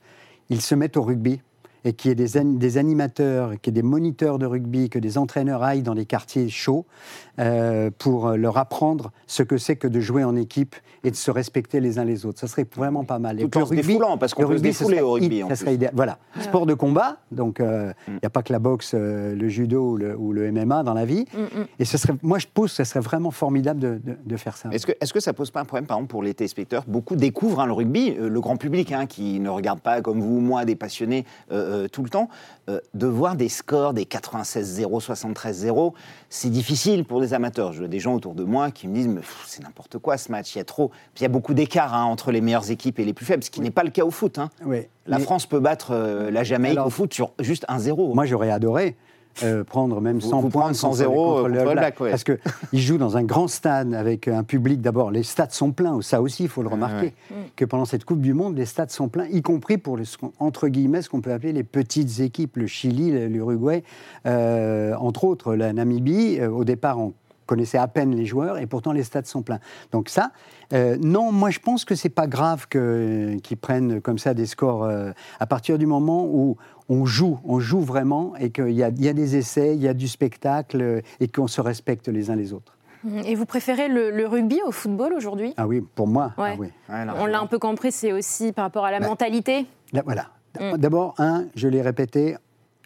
ils 0.50 0.60
se 0.60 0.76
mettent 0.76 0.96
au 0.96 1.02
rugby 1.02 1.40
et 1.84 1.92
qu'il 1.92 2.10
y 2.10 2.12
ait 2.12 2.14
des, 2.14 2.36
an- 2.38 2.44
des 2.44 2.78
animateurs, 2.78 3.52
qu'il 3.60 3.74
y 3.74 3.78
ait 3.78 3.82
des 3.82 3.86
moniteurs 3.88 4.38
de 4.38 4.46
rugby, 4.46 4.88
que 4.90 4.98
des 4.98 5.18
entraîneurs 5.18 5.62
aillent 5.62 5.82
dans 5.82 5.94
les 5.94 6.04
quartiers 6.06 6.48
chauds 6.48 6.84
euh, 7.38 7.90
pour 7.98 8.30
leur 8.30 8.58
apprendre 8.58 9.12
ce 9.26 9.42
que 9.42 9.56
c'est 9.56 9.76
que 9.76 9.88
de 9.88 10.00
jouer 10.00 10.24
en 10.24 10.36
équipe 10.36 10.76
et 11.04 11.10
de 11.10 11.16
se 11.16 11.30
respecter 11.30 11.80
les 11.80 11.98
uns 11.98 12.04
les 12.04 12.26
autres. 12.26 12.38
Ça 12.40 12.46
serait 12.46 12.66
vraiment 12.76 13.04
pas 13.04 13.18
mal. 13.18 13.38
Et 13.40 13.44
Tout 13.44 13.48
puis 13.48 13.62
en 13.62 13.66
se 13.66 13.74
défoulant, 13.74 14.18
parce 14.18 14.34
qu'on 14.34 14.42
le 14.42 14.48
peut 14.48 14.52
se 14.54 14.62
rugby, 14.62 14.74
ce 14.74 14.78
défouler 14.84 15.00
au 15.00 15.12
rugby, 15.12 15.42
en 15.42 15.48
Ça 15.48 15.54
plus. 15.54 15.60
serait 15.60 15.74
idéal. 15.74 15.92
Voilà, 15.94 16.18
sport 16.40 16.66
de 16.66 16.74
combat, 16.74 17.18
donc 17.32 17.60
euh, 17.60 17.92
il 18.08 18.14
Mm. 18.14 18.16
n'y 18.22 18.26
a 18.26 18.30
pas 18.30 18.42
que 18.42 18.52
la 18.52 18.58
boxe, 18.58 18.92
euh, 18.94 19.34
le 19.34 19.48
judo 19.48 19.92
ou 19.92 19.96
le, 19.96 20.16
ou 20.16 20.32
le 20.32 20.50
MMA 20.52 20.82
dans 20.82 20.92
la 20.94 21.04
vie. 21.06 21.24
Mm, 21.34 21.60
mm. 21.60 21.64
Et 21.78 21.84
ce 21.86 21.96
serait, 21.96 22.14
moi, 22.22 22.38
je 22.38 22.46
pense 22.52 22.70
que 22.70 22.76
ce 22.76 22.84
serait 22.84 23.00
vraiment 23.00 23.30
formidable 23.30 23.80
de, 23.80 24.00
de- 24.04 24.16
de 24.24 24.36
faire 24.36 24.56
ça. 24.56 24.68
Est-ce 24.72 24.86
que, 24.86 24.92
est-ce 25.00 25.12
que 25.12 25.20
ça 25.20 25.32
pose 25.32 25.50
pas 25.50 25.60
un 25.60 25.64
problème, 25.64 25.86
par 25.86 25.96
exemple, 25.96 26.10
pour 26.10 26.22
les 26.22 26.34
téléspectateurs? 26.34 26.84
Beaucoup 26.86 27.16
découvrent 27.16 27.60
hein, 27.60 27.66
le 27.66 27.72
rugby, 27.72 28.14
euh, 28.18 28.28
le 28.28 28.40
grand 28.40 28.56
public, 28.56 28.92
hein, 28.92 29.06
qui 29.06 29.40
ne 29.40 29.48
regarde 29.48 29.80
pas 29.80 30.02
comme 30.02 30.20
vous 30.20 30.36
ou 30.36 30.40
moi 30.40 30.64
des 30.66 30.76
passionnés 30.76 31.24
euh, 31.70 31.88
tout 31.88 32.02
le 32.02 32.10
temps, 32.10 32.28
euh, 32.68 32.80
de 32.94 33.06
voir 33.06 33.36
des 33.36 33.48
scores, 33.48 33.94
des 33.94 34.04
96-0, 34.04 35.00
73-0, 35.00 35.92
c'est 36.28 36.50
difficile 36.50 37.04
pour 37.04 37.20
des 37.20 37.34
amateurs. 37.34 37.72
Je 37.72 37.78
vois 37.80 37.88
des 37.88 37.98
gens 38.00 38.14
autour 38.14 38.34
de 38.34 38.44
moi 38.44 38.70
qui 38.70 38.88
me 38.88 38.94
disent, 38.94 39.08
mais 39.08 39.20
c'est 39.46 39.62
n'importe 39.62 39.98
quoi 39.98 40.16
ce 40.18 40.30
match, 40.30 40.54
il 40.54 40.58
y 40.58 40.60
a 40.60 40.64
trop. 40.64 40.88
Puis 40.88 41.20
il 41.20 41.22
y 41.22 41.26
a 41.26 41.28
beaucoup 41.30 41.54
d'écart 41.54 41.94
hein, 41.94 42.04
entre 42.04 42.30
les 42.32 42.40
meilleures 42.40 42.70
équipes 42.70 42.98
et 42.98 43.04
les 43.04 43.12
plus 43.12 43.26
faibles, 43.26 43.42
ce 43.44 43.50
qui 43.50 43.60
n'est 43.60 43.70
pas 43.70 43.84
le 43.84 43.90
cas 43.90 44.04
au 44.04 44.10
foot. 44.10 44.38
hein. 44.38 44.50
Oui. 44.64 44.86
La 45.06 45.18
Mais 45.18 45.24
France 45.24 45.46
peut 45.46 45.60
battre 45.60 45.92
euh, 45.92 46.30
la 46.30 46.44
Jamaïque 46.44 46.76
Alors- 46.76 46.86
au 46.86 46.90
foot 46.90 47.12
sur 47.14 47.32
juste 47.40 47.64
1-0. 47.68 48.14
Moi, 48.14 48.26
j'aurais 48.26 48.50
adoré. 48.50 48.96
Euh, 49.42 49.64
prendre 49.64 50.00
même 50.00 50.18
Vous- 50.18 50.28
100 50.30 50.40
vous 50.40 50.48
points 50.48 50.62
prendre 50.62 50.76
100 50.76 50.88
contre- 50.88 50.98
zéro, 50.98 51.14
contre 51.34 51.44
euh, 51.44 51.48
le 51.48 51.54
contre 51.54 51.60
All 51.60 51.66
le 51.68 51.72
Black. 51.72 51.76
Black, 51.96 52.00
ouais. 52.00 52.10
Parce 52.10 52.24
qu'ils 52.24 52.38
jouent 52.80 52.98
dans 52.98 53.16
un 53.16 53.22
grand 53.24 53.48
stade 53.48 53.94
avec 53.94 54.28
un 54.28 54.42
public. 54.42 54.80
D'abord, 54.80 55.10
les 55.10 55.22
stades 55.22 55.52
sont 55.52 55.72
pleins. 55.72 56.00
Ça 56.02 56.20
aussi, 56.22 56.44
il 56.44 56.48
faut 56.48 56.62
le 56.62 56.68
remarquer. 56.68 57.12
Que 57.56 57.64
pendant 57.64 57.84
cette 57.84 58.04
Coupe 58.04 58.20
du 58.20 58.34
Monde, 58.34 58.56
les 58.56 58.66
stades 58.66 58.90
sont 58.90 59.08
pleins, 59.08 59.26
y 59.26 59.42
compris 59.42 59.78
pour, 59.78 59.96
les, 59.96 60.04
ce 60.04 60.18
qu'on- 60.18 60.32
entre 60.38 60.68
guillemets, 60.68 61.02
ce 61.02 61.08
qu'on 61.08 61.20
peut 61.20 61.32
appeler 61.32 61.52
les 61.52 61.64
petites 61.64 62.20
équipes. 62.20 62.56
Le 62.56 62.66
Chili, 62.66 63.10
l'Uruguay, 63.28 63.84
euh, 64.26 64.94
entre 64.96 65.24
autres, 65.24 65.54
la 65.54 65.72
Namibie. 65.72 66.38
euh, 66.40 66.48
au 66.50 66.64
départ, 66.64 66.98
on 66.98 67.12
connaissait 67.46 67.78
à 67.78 67.88
peine 67.88 68.14
les 68.14 68.26
joueurs 68.26 68.58
et 68.58 68.66
pourtant 68.66 68.92
les 68.92 69.02
stades 69.02 69.26
sont 69.26 69.42
pleins. 69.42 69.58
Donc 69.90 70.08
ça, 70.08 70.30
euh, 70.72 70.96
non, 71.00 71.32
moi 71.32 71.50
je 71.50 71.58
pense 71.58 71.84
que 71.84 71.96
c'est 71.96 72.08
pas 72.08 72.28
grave 72.28 72.68
que- 72.68 73.38
qu'ils 73.42 73.56
prennent 73.56 74.00
comme 74.00 74.18
ça 74.18 74.34
des 74.34 74.46
scores 74.46 74.84
euh, 74.84 75.10
à 75.40 75.46
partir 75.46 75.76
du 75.76 75.84
moment 75.86 76.24
où 76.26 76.56
on 76.90 77.06
joue, 77.06 77.38
on 77.44 77.60
joue 77.60 77.80
vraiment 77.80 78.34
et 78.38 78.50
qu'il 78.50 78.72
y 78.72 78.82
a, 78.82 78.88
il 78.88 79.02
y 79.04 79.08
a 79.08 79.12
des 79.14 79.36
essais, 79.36 79.74
il 79.74 79.80
y 79.80 79.88
a 79.88 79.94
du 79.94 80.08
spectacle 80.08 81.02
et 81.20 81.28
qu'on 81.28 81.46
se 81.46 81.60
respecte 81.62 82.08
les 82.08 82.28
uns 82.30 82.36
les 82.36 82.52
autres. 82.52 82.76
Mm. 83.04 83.20
Et 83.24 83.34
vous 83.34 83.46
préférez 83.46 83.88
le, 83.88 84.10
le 84.10 84.26
rugby 84.26 84.58
au 84.66 84.72
football 84.72 85.14
aujourd'hui? 85.14 85.54
Ah 85.56 85.66
oui, 85.66 85.80
pour 85.94 86.06
moi, 86.08 86.32
Ouais. 86.36 86.52
ah 86.54 86.56
oui. 86.58 86.66
Ouais, 86.90 87.06
On 87.18 87.24
l'a 87.26 87.40
un 87.40 87.46
peu 87.46 87.58
compris, 87.58 87.92
c'est 87.92 88.12
aussi 88.12 88.52
par 88.52 88.64
rapport 88.64 88.84
à 88.84 88.90
la 88.90 89.00
Bah, 89.00 89.06
mentalité. 89.08 89.66
Là, 89.94 90.02
voilà. 90.04 90.26
Mm. 90.60 90.76
D'abord, 90.78 91.14
un, 91.18 91.46
je 91.54 91.68
l'ai 91.68 91.80
répété, 91.80 92.36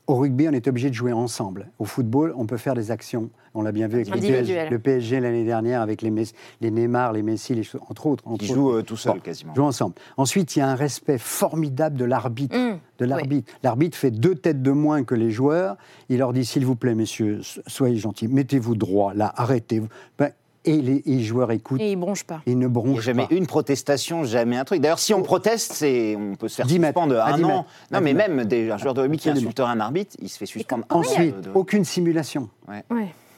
au 0.06 0.16
rugby, 0.16 0.49
on 0.49 0.52
est 0.52 0.68
obligé 0.68 0.90
de 0.90 0.94
jouer 0.94 1.12
ensemble. 1.12 1.70
Au 1.78 1.84
football, 1.84 2.34
on 2.37 2.46
peut 2.46 2.56
faire 2.58 2.75
des 2.75 2.90
actions. 2.90 3.30
On 3.54 3.62
l'a 3.62 3.73
bien 3.73 3.87
vu 3.88 3.94
avec 3.96 4.08
le. 4.08 4.20
PSG, 4.20 4.68
le 4.68 4.78
PSG 4.78 5.20
l'année 5.20 5.44
dernière, 5.44 5.80
avec 5.80 6.02
les, 6.02 6.11
Messi- 6.11 6.34
les 6.61 6.70
Neymar, 6.70 7.12
les 7.12 7.23
Messi, 7.23 7.54
les, 7.54 7.62
entre 7.88 8.06
autres. 8.06 8.26
Entre 8.26 8.44
Qui 8.44 8.50
autres. 8.50 8.54
jouent 8.54 8.73
euh, 8.76 8.82
tout 8.82 8.96
seul 8.96 9.14
Bon, 9.14 9.20
quasiment. 9.20 9.54
jouent 9.54 9.62
ensemble. 9.64 9.94
Ensuite, 10.16 10.56
il 10.56 10.58
y 10.58 10.62
a 10.62 10.68
un 10.68 10.75
respect 10.75 11.18
formidable 11.18 11.96
de 11.96 12.04
l'arbitre. 12.04 12.56
Mm. 12.56 12.78
De 12.99 13.04
l'arbitre. 13.06 13.52
L'arbitre 13.62 13.96
fait 13.96 14.11
deux 14.11 14.34
têtes 14.34 14.61
de 14.62 14.70
moins 14.73 15.04
que 15.04 15.14
les 15.14 15.30
joueurs. 15.30 15.76
Il 16.08 16.18
leur 16.18 16.32
dit 16.32 16.44
s'il 16.44 16.66
vous 16.66 16.76
plaît, 16.76 16.94
messieurs, 16.94 17.42
so- 17.42 17.61
soyez 17.66 17.96
gentils, 17.96 18.28
mettez-vous 18.28 18.75
droit, 18.76 19.14
là, 19.14 19.32
arrêtez. 19.37 19.80
Ben, 20.18 20.30
et 20.64 20.76
les, 20.80 21.02
et 21.06 21.21
joueurs 21.21 21.50
écoutent. 21.52 21.80
Et 21.80 21.92
il 21.92 21.97
bronche 21.97 22.25
pas. 22.25 22.40
Ils 22.47 22.59
ne 22.59 22.66
bronchent 22.68 23.02
jamais 23.04 23.26
pas. 23.26 23.35
une 23.35 23.47
protestation, 23.47 24.25
jamais 24.25 24.56
un 24.56 24.64
truc. 24.64 24.80
D'ailleurs, 24.80 24.99
si 24.99 25.12
on 25.14 25.23
proteste, 25.23 25.73
c'est 25.75 26.16
on 26.16 26.37
peut 26.37 26.49
se 26.49 26.56
faire 26.56 26.66
10 26.66 26.78
mètres. 26.78 26.99
suspendre 27.00 27.21
un 27.23 27.37
10 27.37 27.44
an. 27.44 27.49
mètres. 27.49 27.64
Non, 27.92 28.00
mais 28.00 28.11
10 28.12 28.16
mètres. 28.16 28.35
même 28.35 28.44
des, 28.47 28.71
un 28.71 28.78
joueur 28.78 28.94
de 28.94 29.00
rugby 29.02 29.18
qui 29.18 29.30
insulterait 29.30 29.71
un 29.71 29.80
arbitre, 29.80 30.16
il 30.21 30.28
se 30.28 30.38
fait 30.38 30.47
suspendre. 30.47 30.85
un 30.90 30.97
Ensuite, 30.97 31.35
an 31.35 31.38
de- 31.38 31.42
de- 31.47 31.50
aucune 31.54 31.85
simulation. 31.85 32.49
Ouais. 32.68 32.83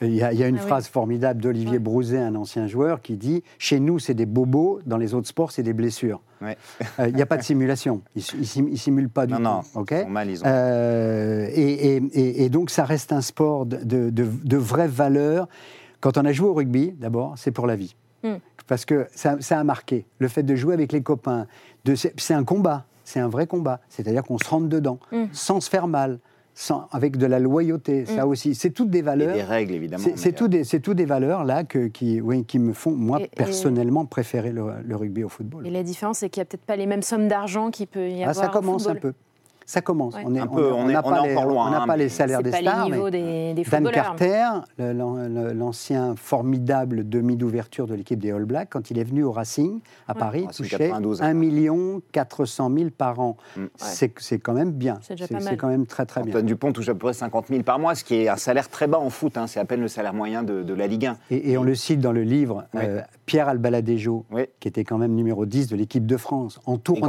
Il 0.03 0.15
y 0.15 0.23
a, 0.23 0.31
il 0.31 0.39
y 0.39 0.45
a 0.45 0.47
une 0.49 0.59
Ah 0.59 0.61
oui. 0.63 0.67
phrase 0.69 0.89
formidable 0.89 1.41
d'Olivier 1.41 1.71
Ouais. 1.73 1.79
Brouzet, 1.79 2.19
un 2.19 2.35
ancien 2.35 2.67
joueur, 2.67 3.01
qui 3.01 3.17
dit 3.17 3.43
Chez 3.59 3.81
nous, 3.81 3.99
c'est 3.99 4.13
des 4.13 4.27
bobos, 4.27 4.81
dans 4.85 4.99
les 4.99 5.15
autres 5.15 5.27
sports, 5.27 5.53
c'est 5.53 5.63
des 5.63 5.73
blessures. 5.73 6.21
Ouais. 6.43 6.59
Euh, 7.01 7.09
Il 7.09 7.17
n'y 7.17 7.23
a 7.23 7.27
pas 7.27 7.39
de 7.39 7.43
simulation. 7.43 8.03
Ils 8.15 8.23
ne 8.71 8.77
simulent 8.77 9.09
pas 9.09 9.25
du 9.27 9.33
Non, 9.33 9.39
tout. 9.39 9.45
non, 9.45 9.81
ok 9.81 9.89
ils 9.93 10.03
sont 10.03 10.09
mal, 10.11 10.29
ils 10.31 10.41
ont- 10.43 10.47
Euh, 10.47 11.49
et, 11.51 11.97
et- 11.97 12.03
et- 12.13 12.45
et 12.45 12.49
donc, 12.51 12.69
ça 12.69 12.85
reste 12.85 13.11
un 13.13 13.23
sport 13.23 13.65
de, 13.65 13.79
de, 13.79 14.11
de, 14.11 14.27
de 14.45 14.57
vraie 14.59 14.87
valeur. 14.89 15.49
Quand 16.01 16.19
on 16.19 16.25
a 16.25 16.33
joué 16.33 16.49
au 16.49 16.55
rugby, 16.55 16.93
d'abord, 16.99 17.35
c'est 17.37 17.51
pour 17.51 17.67
la 17.67 17.77
vie. 17.77 17.97
Mm. 18.23 18.35
Parce 18.67 18.85
que 18.85 19.07
ça, 19.15 19.37
ça 19.41 19.59
a 19.61 19.65
marqué. 19.65 20.07
Le 20.19 20.29
fait 20.29 20.43
de 20.43 20.55
jouer 20.55 20.75
avec 20.75 20.93
les 20.93 21.03
copains, 21.03 21.47
de- 21.85 21.95
c'est 21.95 22.13
c'est 22.19 22.35
un 22.35 22.45
combat. 22.45 22.85
C'est 23.05 23.21
un 23.21 23.29
vrai 23.29 23.47
combat. 23.47 23.81
C'est-à-dire 23.89 24.25
qu'on 24.25 24.39
se 24.39 24.49
rentre 24.49 24.69
dedans, 24.69 24.99
Mm. 25.13 25.25
sans 25.33 25.61
se 25.61 25.71
faire 25.71 25.87
mal, 25.87 26.19
sans, 26.55 26.89
avec 26.91 27.19
de 27.19 27.27
la 27.27 27.39
loyauté. 27.39 28.07
Ça 28.07 28.27
aussi, 28.27 28.55
c'est 28.55 28.71
toutes 28.71 28.89
des 28.91 28.99
Et 28.99 29.03
valeurs. 29.03 29.35
des 29.35 29.43
règles, 29.43 29.75
évidemment. 29.75 30.05
C'est 30.17 30.33
tout 30.33 30.49
des, 30.49 30.65
c'est 30.65 30.81
tout 30.81 30.95
des 30.95 31.05
valeurs 31.05 31.45
là 31.45 31.65
que, 31.65 31.87
qui, 31.87 32.21
oui, 32.21 32.45
qui 32.45 32.59
me 32.59 32.73
font, 32.73 32.93
moi, 32.93 33.21
Et- 33.21 33.25
et- 33.25 33.29
personnellement, 33.29 34.07
préférer 34.07 34.53
le, 34.53 34.65
le 34.85 34.97
rugby 34.97 35.23
au 35.23 35.29
football. 35.29 35.67
Et 35.67 35.71
la 35.71 35.83
différence, 35.83 36.19
c'est 36.19 36.31
qu'il 36.31 36.41
n'y 36.41 36.43
a 36.43 36.47
peut-être 36.47 36.65
pas 36.65 36.77
les 36.77 36.87
mêmes 36.87 37.03
sommes 37.03 37.29
d'argent 37.29 37.71
qu'il 37.71 37.87
peut 37.87 38.09
y 38.09 38.25
Ah, 38.25 38.31
avoir 38.31 38.47
ça 38.47 38.51
commence 38.51 38.87
au 38.87 38.91
un 38.91 38.95
peu. 38.97 39.13
Ça 39.67 39.81
commence. 39.83 40.15
Ouais. 40.15 40.23
On 40.25 40.35
est, 40.35 40.39
Un 40.41 40.47
peu, 40.47 40.73
on 40.73 40.89
est- 40.89 40.93
n'a 40.93 41.01
on 41.05 41.11
pas 41.11 41.23
les- 41.27 41.33
encore 41.35 41.47
loin, 41.49 41.67
On 41.67 41.71
n'a 41.71 41.83
hein, 41.83 41.87
pas 41.87 41.97
mais 41.97 42.05
les 42.05 42.09
salaires 42.09 42.43
des 42.43 42.53
pas 42.53 42.59
stars. 42.61 42.85
les 42.87 42.93
niveaux 42.93 43.05
mais 43.11 43.55
des, 43.55 43.65
des 43.65 43.69
Dan. 43.69 43.91
Carter, 43.91 44.45
l'ancien 45.55 46.15
formidable 46.17 47.09
demi 47.09 47.37
d'ouverture 47.37 47.87
de 47.87 47.95
l'équipe 47.95 48.19
des 48.19 48.31
All 48.33 48.45
Blacks, 48.45 48.69
quand 48.71 48.91
il 48.91 48.99
est 48.99 49.05
venu 49.05 49.25
au 49.25 49.33
Racing 49.33 49.81
à 50.09 50.15
Paris, 50.15 50.47
c'est 50.51 50.63
touchait 50.63 50.79
92, 50.79 51.23
1 51.23 51.27
hein. 51.27 51.35
million 51.35 52.01
400 52.13 52.71
000 52.77 52.91
par 52.97 53.21
an. 53.21 53.37
Mm. 53.57 53.65
C'est 53.77 54.39
quand 54.39 54.53
même 54.55 54.73
bien. 54.73 54.99
C'est 55.03 55.57
quand 55.57 55.69
même 55.69 55.87
très 55.87 56.07
très 56.07 56.23
bien. 56.23 56.31
Antoine 56.31 56.47
Dupont 56.47 56.73
touche 56.73 56.89
à 56.89 56.93
peu 56.93 57.01
près 57.01 57.13
50 57.13 57.49
000 57.49 57.63
par 57.63 57.79
mois, 57.79 57.95
ce 57.95 58.05
qui 58.05 58.15
est 58.17 58.29
un 58.29 58.37
salaire 58.37 58.69
très 58.69 58.87
bas 58.87 58.99
en 58.99 59.11
foot. 59.11 59.37
hein. 59.37 59.47
C'est 59.47 59.61
à 59.61 59.65
peine 59.65 59.81
le 59.81 59.89
salaire 59.89 60.15
moyen 60.15 60.43
de, 60.43 60.63
de 60.63 60.75
la 60.75 60.87
Ligue 60.87 61.07
1. 61.07 61.17
Et, 61.31 61.53
et 61.53 61.59
on 61.59 61.63
le 61.63 61.75
cite 61.75 62.01
dans 62.01 62.13
le 62.13 62.23
livre, 62.23 62.65
euh, 62.77 63.01
Pierre 63.27 63.49
Albaladejo, 63.49 64.25
qui 64.61 64.69
était 64.69 64.85
quand 64.85 64.99
même 64.99 65.13
numéro 65.15 65.47
10 65.47 65.69
de 65.69 65.77
l'équipe 65.77 66.07
de 66.07 66.17
France, 66.17 66.61
en 66.67 66.77
tournée, 66.79 67.03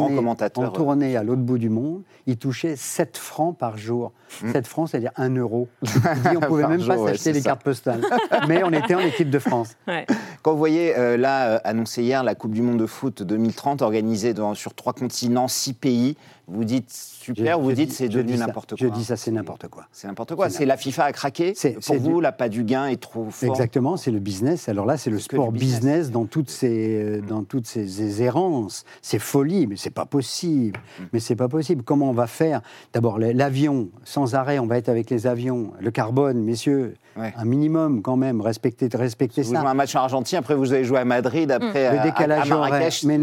en 0.55 0.69
tournée 0.71 1.15
à 1.17 1.23
l'autre 1.23 1.41
bout 1.41 1.57
du 1.57 1.69
monde, 1.69 2.01
il 2.25 2.37
touchait 2.47 2.77
7 2.77 3.17
francs 3.17 3.57
par 3.57 3.77
jour. 3.77 4.13
7 4.53 4.65
francs, 4.67 4.89
c'est-à-dire 4.89 5.11
1 5.17 5.35
euro. 5.35 5.67
On 5.83 6.39
pouvait 6.39 6.57
Mm. 6.57 6.61
Par 6.61 6.69
même 6.69 6.79
jour, 6.79 6.95
pas 6.95 6.99
ouais, 7.01 7.07
s'acheter 7.11 7.23
c'est 7.23 7.33
les 7.33 7.41
ça. 7.41 7.49
cartes 7.49 7.63
postales. 7.63 8.01
Mais 8.47 8.63
on 8.63 8.71
était 8.71 8.95
en 8.95 8.99
équipe 8.99 9.29
de 9.29 9.39
France. 9.39 9.75
Ouais. 9.87 10.05
Quand 10.43 10.51
vous 10.53 10.57
voyez, 10.57 10.97
euh, 10.97 11.17
là, 11.17 11.55
euh, 11.55 11.59
annoncé 11.65 12.03
hier, 12.03 12.23
la 12.23 12.35
Coupe 12.35 12.53
du 12.53 12.61
Monde 12.61 12.79
de 12.79 12.85
foot 12.85 13.21
2030, 13.23 13.81
organisée 13.81 14.33
dans- 14.33 14.53
sur 14.53 14.73
trois 14.73 14.93
continents, 14.93 15.47
six 15.49 15.73
pays, 15.73 16.15
vous 16.47 16.63
dites 16.63 16.89
super, 16.91 17.57
Je- 17.57 17.61
vous 17.63 17.69
je 17.71 17.75
dites 17.75 17.91
c'est 17.91 18.07
devenu 18.07 18.37
n'importe 18.37 18.69
quoi. 18.77 18.77
Je 18.79 18.87
dis 18.93 19.03
ça, 19.03 19.17
c'est 19.17 19.31
n'importe 19.31 19.67
quoi. 19.67 19.85
C'est 19.91 20.07
n'importe 20.07 20.33
quoi. 20.35 20.49
C'est 20.49 20.65
la 20.65 20.77
FIFA 20.77 21.03
a 21.05 21.11
craqué. 21.11 21.53
C'est- 21.55 21.77
Pour 21.85 21.97
vous, 21.97 22.15
du- 22.17 22.21
la 22.21 22.31
pas 22.31 22.47
du 22.49 22.63
gain 22.63 22.87
est 22.87 23.01
trop 23.01 23.29
fort. 23.29 23.49
Exactement, 23.49 23.97
c'est 23.97 24.11
le 24.11 24.19
business. 24.19 24.69
Alors 24.69 24.85
là, 24.85 24.97
c'est 24.97 25.09
le 25.09 25.19
sport 25.19 25.51
business. 25.51 25.79
business. 25.81 26.11
dans 26.11 26.25
toutes 26.25 26.49
ses, 26.49 27.03
euh, 27.03 27.21
dans 27.21 27.43
toutes 27.43 27.67
ses 27.67 28.21
errances, 28.21 28.85
ses 29.01 29.19
folies. 29.19 29.67
Mais 29.67 29.75
c'est 29.75 29.89
pas 29.89 30.05
possible. 30.05 30.79
Mm. 30.99 31.03
Mais 31.13 31.19
c'est 31.19 31.35
pas 31.35 31.49
possible. 31.49 31.83
Comment 31.83 32.09
on 32.09 32.13
va 32.13 32.27
faire? 32.27 32.61
D'abord, 32.93 33.19
la- 33.19 33.33
l'avion, 33.33 33.89
sans 34.05 34.33
arrêt, 34.35 34.57
on 34.59 34.67
va 34.67 34.77
être 34.77 34.89
avec 34.89 35.09
les 35.09 35.27
avions. 35.27 35.71
Le 35.79 35.91
carbone, 35.91 36.41
messieurs, 36.43 36.93
Ouais. 37.17 37.33
un 37.35 37.45
minimum 37.45 38.01
quand 38.01 38.15
même. 38.15 38.39
Respectez, 38.41 38.87
respectez 38.93 39.41
Vous 39.41 39.53
ça. 39.53 39.59
jouez 39.59 39.67
un 39.69 39.73
match 39.73 39.95
en 39.95 39.99
Argentine, 40.01 40.37
après 40.37 40.55
vous 40.55 40.71
allez 40.71 40.83
jouer 40.85 40.99
à 40.99 41.05
Madrid, 41.05 41.51
après 41.51 41.91
le 41.91 41.99
à- 41.99 42.03
décalage 42.03 42.51
à, 42.51 42.53
à 42.55 42.57
horaire, 42.57 42.71
Marrakech. 42.71 43.03
mais 43.03 43.17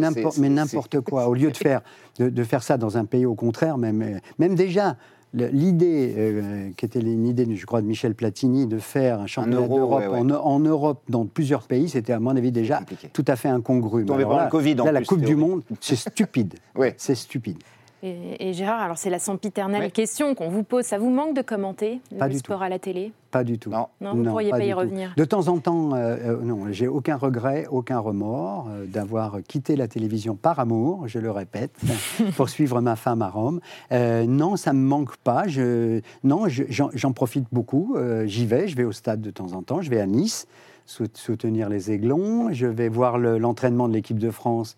n'importe 0.50 1.00
quoi. 1.00 1.28
Au 1.28 1.34
lieu 1.34 1.50
de 1.52 1.56
faire, 1.56 1.80
de, 2.18 2.28
de 2.28 2.44
faire 2.44 2.62
ça 2.62 2.76
dans 2.76 2.96
un 2.98 3.04
pays, 3.14 3.26
au 3.26 3.35
contraire, 3.35 3.78
même, 3.78 4.21
même 4.38 4.54
déjà, 4.56 4.97
l'idée, 5.35 6.14
euh, 6.16 6.71
qui 6.76 6.85
était 6.85 7.00
une 7.00 7.26
idée, 7.26 7.47
je 7.54 7.66
crois, 7.66 7.80
de 7.80 7.87
Michel 7.87 8.14
Platini, 8.14 8.66
de 8.66 8.78
faire 8.78 9.21
un 9.21 9.26
championnat 9.26 9.59
euro, 9.59 9.76
d'Europe 9.76 10.00
ouais, 10.00 10.09
ouais. 10.09 10.18
En, 10.18 10.31
en 10.31 10.59
Europe, 10.59 11.03
dans 11.09 11.27
plusieurs 11.27 11.62
pays, 11.62 11.88
c'était 11.88 12.12
à 12.12 12.20
mon 12.20 12.37
avis 12.37 12.53
déjà 12.53 12.81
tout 13.12 13.24
à 13.29 13.37
fait 13.37 13.48
incongru. 13.48 14.05
Mais 14.05 14.14
alors 14.14 14.29
pendant 14.29 14.37
là, 14.37 14.44
le 14.44 14.50
Covid, 14.50 14.81
en 14.81 14.85
là, 14.85 14.92
la 14.92 15.00
plus, 15.00 15.07
Coupe 15.07 15.22
du 15.22 15.37
Monde, 15.37 15.62
c'est 15.81 15.96
stupide. 15.96 16.55
Ouais. 16.74 16.94
C'est 16.96 17.14
stupide. 17.14 17.59
Et, 18.06 18.50
et 18.50 18.52
Gérard, 18.52 18.82
alors 18.82 18.98
c'est 18.98 19.08
la 19.08 19.18
sempiternelle 19.18 19.80
Ouais. 19.80 19.90
question 19.90 20.34
qu'on 20.34 20.50
vous 20.50 20.62
pose. 20.62 20.84
Ça 20.84 20.98
vous 20.98 21.08
manque 21.08 21.34
de 21.34 21.40
commenter 21.40 22.00
Pas 22.18 22.26
le 22.26 22.34
du 22.34 22.38
sport 22.38 22.60
à 22.62 22.68
la 22.68 22.78
télé? 22.78 23.12
Pas 23.30 23.44
du 23.44 23.58
tout. 23.58 23.70
Non. 23.70 23.86
Non, 24.02 24.12
vous 24.14 24.22
ne 24.22 24.28
pourriez 24.28 24.50
pas 24.50 24.62
y 24.62 24.70
tout. 24.72 24.76
revenir. 24.78 25.14
De 25.16 25.24
temps 25.24 25.48
en 25.48 25.58
temps, 25.58 25.94
euh, 25.94 26.16
euh, 26.22 26.36
non, 26.42 26.66
j'ai 26.70 26.86
aucun 26.86 27.16
regret, 27.16 27.66
aucun 27.70 27.98
remords 27.98 28.68
euh, 28.70 28.84
d'avoir 28.84 29.38
quitté 29.48 29.74
la 29.74 29.88
télévision 29.88 30.36
par 30.36 30.60
amour, 30.60 31.08
je 31.08 31.18
le 31.18 31.30
répète, 31.30 31.72
pour 32.36 32.50
suivre 32.50 32.80
ma 32.82 32.94
femme 32.94 33.22
à 33.22 33.30
Rome. 33.30 33.60
Euh, 33.90 34.26
non, 34.26 34.56
ça 34.56 34.74
me 34.74 34.86
manque 34.86 35.16
pas. 35.16 35.48
Je, 35.48 36.00
non, 36.24 36.46
je- 36.48 36.64
j'en 36.68 37.12
profite 37.12 37.46
beaucoup. 37.52 37.94
Euh, 37.96 38.26
J'y 38.26 38.44
vais, 38.44 38.68
je 38.68 38.76
vais 38.76 38.84
au 38.84 38.92
stade 38.92 39.22
de 39.22 39.30
temps 39.30 39.54
en 39.54 39.62
temps, 39.62 39.80
je 39.80 39.88
vais 39.88 40.00
à 40.00 40.06
Nice 40.06 40.46
soutenir 40.87 41.68
les 41.68 41.90
Aiglons, 41.90 42.53
je 42.53 42.66
vais 42.66 42.88
voir 42.88 43.18
le- 43.18 43.38
l'entraînement 43.38 43.88
de 43.88 43.94
l'équipe 43.94 44.18
de 44.18 44.31
France. 44.31 44.77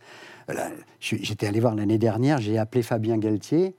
Euh, 0.50 0.54
J'étais 1.00 1.46
allé 1.46 1.60
voir 1.60 1.74
l'année 1.74 1.98
dernière, 1.98 2.38
j'ai 2.38 2.58
appelé 2.58 2.82
Fabien 2.82 3.18
Galtier. 3.18 3.74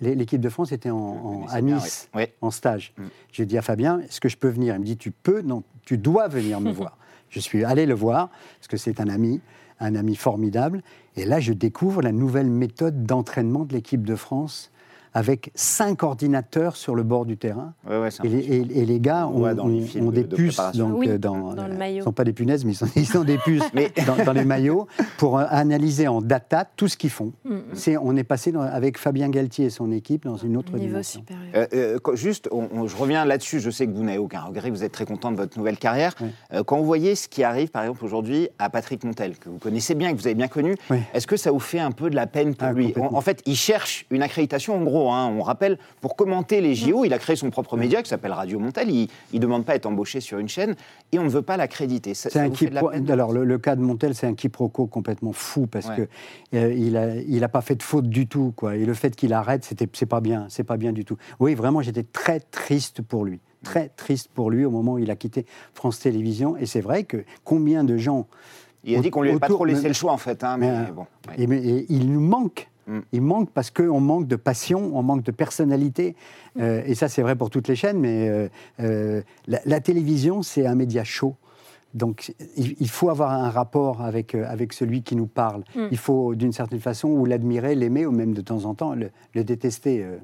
L'équipe 0.00 0.40
de 0.40 0.48
France 0.48 0.72
était 0.72 0.90
en- 0.90 1.46
à 1.48 1.60
Nice. 1.62 2.08
Oui. 2.14 2.24
en 2.42 2.50
stage. 2.50 2.92
Mm. 2.98 3.02
J'ai 3.32 3.46
dit 3.46 3.56
à 3.56 3.62
Fabien, 3.62 4.00
est-ce 4.00 4.20
que 4.20 4.28
je 4.28 4.36
peux 4.36 4.48
venir? 4.48 4.74
Il 4.74 4.80
me 4.80 4.84
dit, 4.84 4.96
tu 4.96 5.10
peux 5.12 5.40
Non, 5.40 5.62
tu 5.86 5.96
dois 5.98 6.28
venir 6.28 6.60
me 6.60 6.70
voir. 6.72 6.98
Je 7.30 7.40
suis 7.40 7.64
allé 7.64 7.86
le 7.86 7.94
voir, 7.94 8.28
parce 8.58 8.68
que 8.68 8.76
c'est 8.76 9.00
un 9.00 9.08
ami, 9.08 9.40
un 9.80 9.94
ami 9.94 10.16
formidable. 10.16 10.82
Et 11.16 11.24
là, 11.24 11.40
je 11.40 11.52
découvre 11.52 12.02
la 12.02 12.12
nouvelle 12.12 12.50
méthode 12.50 13.04
d'entraînement 13.04 13.64
de 13.64 13.72
l'équipe 13.72 14.04
de 14.04 14.16
France 14.16 14.70
avec 15.14 15.50
cinq 15.54 16.02
ordinateurs 16.02 16.76
sur 16.76 16.94
le 16.94 17.02
bord 17.02 17.24
du 17.26 17.36
terrain. 17.36 17.74
Ouais, 17.88 17.98
ouais, 17.98 18.10
c'est 18.10 18.24
Et 18.24 18.28
les, 18.28 18.38
et- 18.38 18.78
et 18.80 18.86
les 18.86 19.00
gars 19.00 19.26
On 19.28 19.42
ont, 19.44 19.68
les 19.68 19.98
ont- 20.00 20.06
ont 20.08 20.10
des 20.10 20.24
de 20.24 20.34
puces 20.36 20.60
donc, 20.74 20.98
Oui, 20.98 21.08
euh, 21.08 21.18
dans, 21.18 21.54
dans 21.54 21.66
le 21.66 21.72
euh, 21.74 21.78
maillot. 21.78 22.00
Ils 22.00 22.04
sont 22.04 22.12
pas 22.12 22.24
des 22.24 22.32
punaises, 22.32 22.64
mais 22.64 22.72
ils 22.72 22.76
sont, 22.76 22.86
ils 22.96 23.06
sont 23.06 23.24
des 23.24 23.38
puces 23.38 23.62
Mais- 23.74 23.92
dans, 24.06 24.22
dans 24.24 24.32
les 24.32 24.44
maillots 24.44 24.86
pour 25.18 25.38
euh, 25.38 25.44
analyser 25.48 26.08
en 26.08 26.20
data 26.20 26.66
tout 26.76 26.88
ce 26.88 26.96
qu'ils 26.96 27.10
font. 27.10 27.32
Mm, 27.44 27.54
mm. 27.54 27.62
C'est, 27.74 27.96
on 27.96 28.16
est 28.16 28.24
passé 28.24 28.52
dans- 28.52 28.60
avec 28.62 28.98
Fabien 28.98 29.28
Galtier 29.28 29.66
et 29.66 29.70
son 29.70 29.90
équipe 29.92 30.24
dans 30.24 30.36
une 30.36 30.56
autre 30.56 30.72
Niveau 30.74 30.86
dimension. 30.86 31.20
supérieur. 31.20 31.66
Euh, 31.74 31.96
euh, 32.08 32.16
juste, 32.16 32.48
on- 32.52 32.68
on- 32.72 32.86
je 32.86 32.96
reviens 32.96 33.24
là-dessus. 33.24 33.60
Je 33.60 33.70
sais 33.70 33.86
que 33.86 33.92
vous 33.92 34.02
n'avez 34.04 34.18
aucun 34.18 34.40
regret. 34.40 34.70
Vous 34.70 34.84
êtes 34.84 34.92
très 34.92 35.06
content 35.06 35.30
de 35.32 35.36
votre 35.36 35.56
nouvelle 35.58 35.78
carrière. 35.78 36.14
Oui. 36.20 36.28
Euh, 36.52 36.62
quand 36.64 36.78
vous 36.78 36.84
voyez 36.84 37.14
ce 37.14 37.28
qui 37.28 37.42
arrive, 37.44 37.68
par 37.70 37.82
exemple, 37.82 38.04
aujourd'hui 38.04 38.48
à 38.58 38.70
Patrick 38.70 39.04
Montel, 39.04 39.36
que 39.38 39.48
vous 39.48 39.58
connaissez 39.58 39.94
bien, 39.94 40.12
que 40.12 40.18
vous 40.18 40.26
avez 40.26 40.34
bien 40.34 40.48
connu, 40.48 40.76
Oui. 40.90 40.98
est-ce 41.14 41.26
que 41.26 41.36
ça 41.36 41.50
vous 41.50 41.60
fait 41.60 41.80
un 41.80 41.92
peu 41.92 42.10
de 42.10 42.16
la 42.16 42.26
peine 42.26 42.54
pour 42.54 42.68
Ah, 42.68 42.72
lui? 42.72 42.94
En 42.98 43.20
fait, 43.20 43.42
il 43.46 43.56
cherche 43.56 44.06
une 44.10 44.22
accréditation. 44.22 44.76
En 44.76 44.82
gros, 44.82 44.97
hein, 45.12 45.26
on 45.28 45.42
rappelle, 45.42 45.78
pour 46.00 46.16
commenter 46.16 46.60
les 46.60 46.74
JO, 46.74 47.04
il 47.04 47.12
a 47.12 47.18
créé 47.18 47.36
son 47.36 47.50
propre 47.50 47.76
média 47.76 48.02
qui 48.02 48.08
s'appelle 48.10 48.32
Radio 48.32 48.58
Montel. 48.58 48.90
Il 48.90 49.08
ne 49.32 49.38
demande 49.38 49.64
pas 49.64 49.72
à 49.72 49.76
être 49.76 49.86
embauché 49.86 50.20
sur 50.20 50.38
une 50.38 50.48
chaîne 50.48 50.74
et 51.12 51.18
on 51.18 51.24
ne 51.24 51.28
veut 51.28 51.42
pas 51.42 51.56
l'accréditer. 51.56 52.14
Ça, 52.14 52.28
C'est 52.30 52.38
ça 52.38 52.44
un 52.44 52.48
vous 52.48 52.54
fait 52.56 52.66
de 52.70 52.74
la 52.74 53.12
Alors, 53.12 53.32
le, 53.32 53.44
le 53.44 53.58
cas 53.58 53.76
de 53.76 53.80
Montel, 53.80 54.14
c'est 54.14 54.26
un 54.26 54.34
quiproquo 54.34 54.86
complètement 54.86 55.32
fou 55.32 55.66
parce 55.66 55.88
Ouais. 55.88 55.96
que 56.52 56.56
euh, 56.56 56.72
il 56.74 56.96
a, 56.96 57.14
il 57.16 57.42
a 57.44 57.48
pas 57.48 57.60
fait 57.60 57.76
de 57.76 57.82
faute 57.82 58.08
du 58.08 58.26
tout, 58.26 58.52
quoi. 58.56 58.76
Et 58.76 58.84
le 58.84 58.94
fait 58.94 59.14
qu'il 59.16 59.32
arrête, 59.32 59.64
c'est 59.92 60.06
pas 60.06 60.20
bien, 60.20 60.46
c'est 60.48 60.64
pas 60.64 60.76
bien 60.76 60.92
du 60.92 61.04
tout. 61.04 61.16
Oui, 61.40 61.54
vraiment, 61.54 61.80
j'étais 61.82 62.02
très 62.04 62.40
triste 62.40 63.02
pour 63.02 63.24
lui, 63.24 63.40
très 63.62 63.88
triste 63.90 64.28
pour 64.34 64.50
lui 64.50 64.64
au 64.64 64.70
moment 64.70 64.94
où 64.94 64.98
il 64.98 65.10
a 65.10 65.16
quitté 65.16 65.46
France 65.74 66.00
Télévisions. 66.00 66.56
Et 66.56 66.66
c'est 66.66 66.80
vrai 66.80 67.04
que 67.04 67.24
combien 67.44 67.84
de 67.84 67.96
gens 67.96 68.26
Il 68.84 68.96
a 68.96 69.00
dit 69.00 69.10
qu'on 69.10 69.22
lui 69.22 69.30
avait 69.30 69.38
pas 69.38 69.48
trop 69.48 69.64
laissé 69.64 69.88
le 69.88 69.94
choix, 69.94 70.12
en 70.12 70.18
fait. 70.18 70.42
hein, 70.44 70.56
mais, 70.58 70.70
mais, 70.70 70.92
bon. 70.92 71.06
ouais. 71.28 71.34
Et, 71.38 71.46
mais- 71.46 71.62
et 71.64 71.86
il 71.88 72.10
nous 72.12 72.20
manque. 72.20 72.68
Mm. 72.88 72.98
Il 73.12 73.22
manque 73.22 73.50
parce 73.52 73.70
qu'on 73.70 74.00
manque 74.00 74.26
de 74.26 74.36
passion, 74.36 74.90
on 74.94 75.02
manque 75.02 75.22
de 75.22 75.30
personnalité. 75.30 76.16
Euh, 76.58 76.82
et 76.86 76.94
ça, 76.94 77.08
c'est 77.08 77.22
vrai 77.22 77.36
pour 77.36 77.50
toutes 77.50 77.68
les 77.68 77.76
chaînes, 77.76 77.98
mais 78.00 78.28
euh, 78.28 78.48
euh, 78.80 79.22
la, 79.46 79.60
la 79.64 79.80
télévision, 79.80 80.42
c'est 80.42 80.66
un 80.66 80.74
média 80.74 81.04
chaud. 81.04 81.36
Donc, 81.94 82.34
il, 82.56 82.88
faut 82.90 83.08
avoir 83.08 83.32
un 83.32 83.48
rapport 83.48 84.02
avec, 84.02 84.34
avec 84.34 84.74
celui 84.74 85.02
qui 85.02 85.16
nous 85.16 85.26
parle. 85.26 85.62
Mm. 85.74 85.86
Il 85.90 85.96
faut, 85.98 86.34
d'une 86.34 86.52
certaine 86.52 86.80
façon, 86.80 87.08
ou 87.08 87.24
l'admirer, 87.24 87.74
l'aimer, 87.74 88.04
ou 88.06 88.10
même 88.12 88.34
de 88.34 88.40
temps 88.42 88.64
en 88.66 88.74
temps 88.74 88.94
le, 88.94 89.10
le 89.34 89.44
détester. 89.44 90.02
euh. 90.04 90.18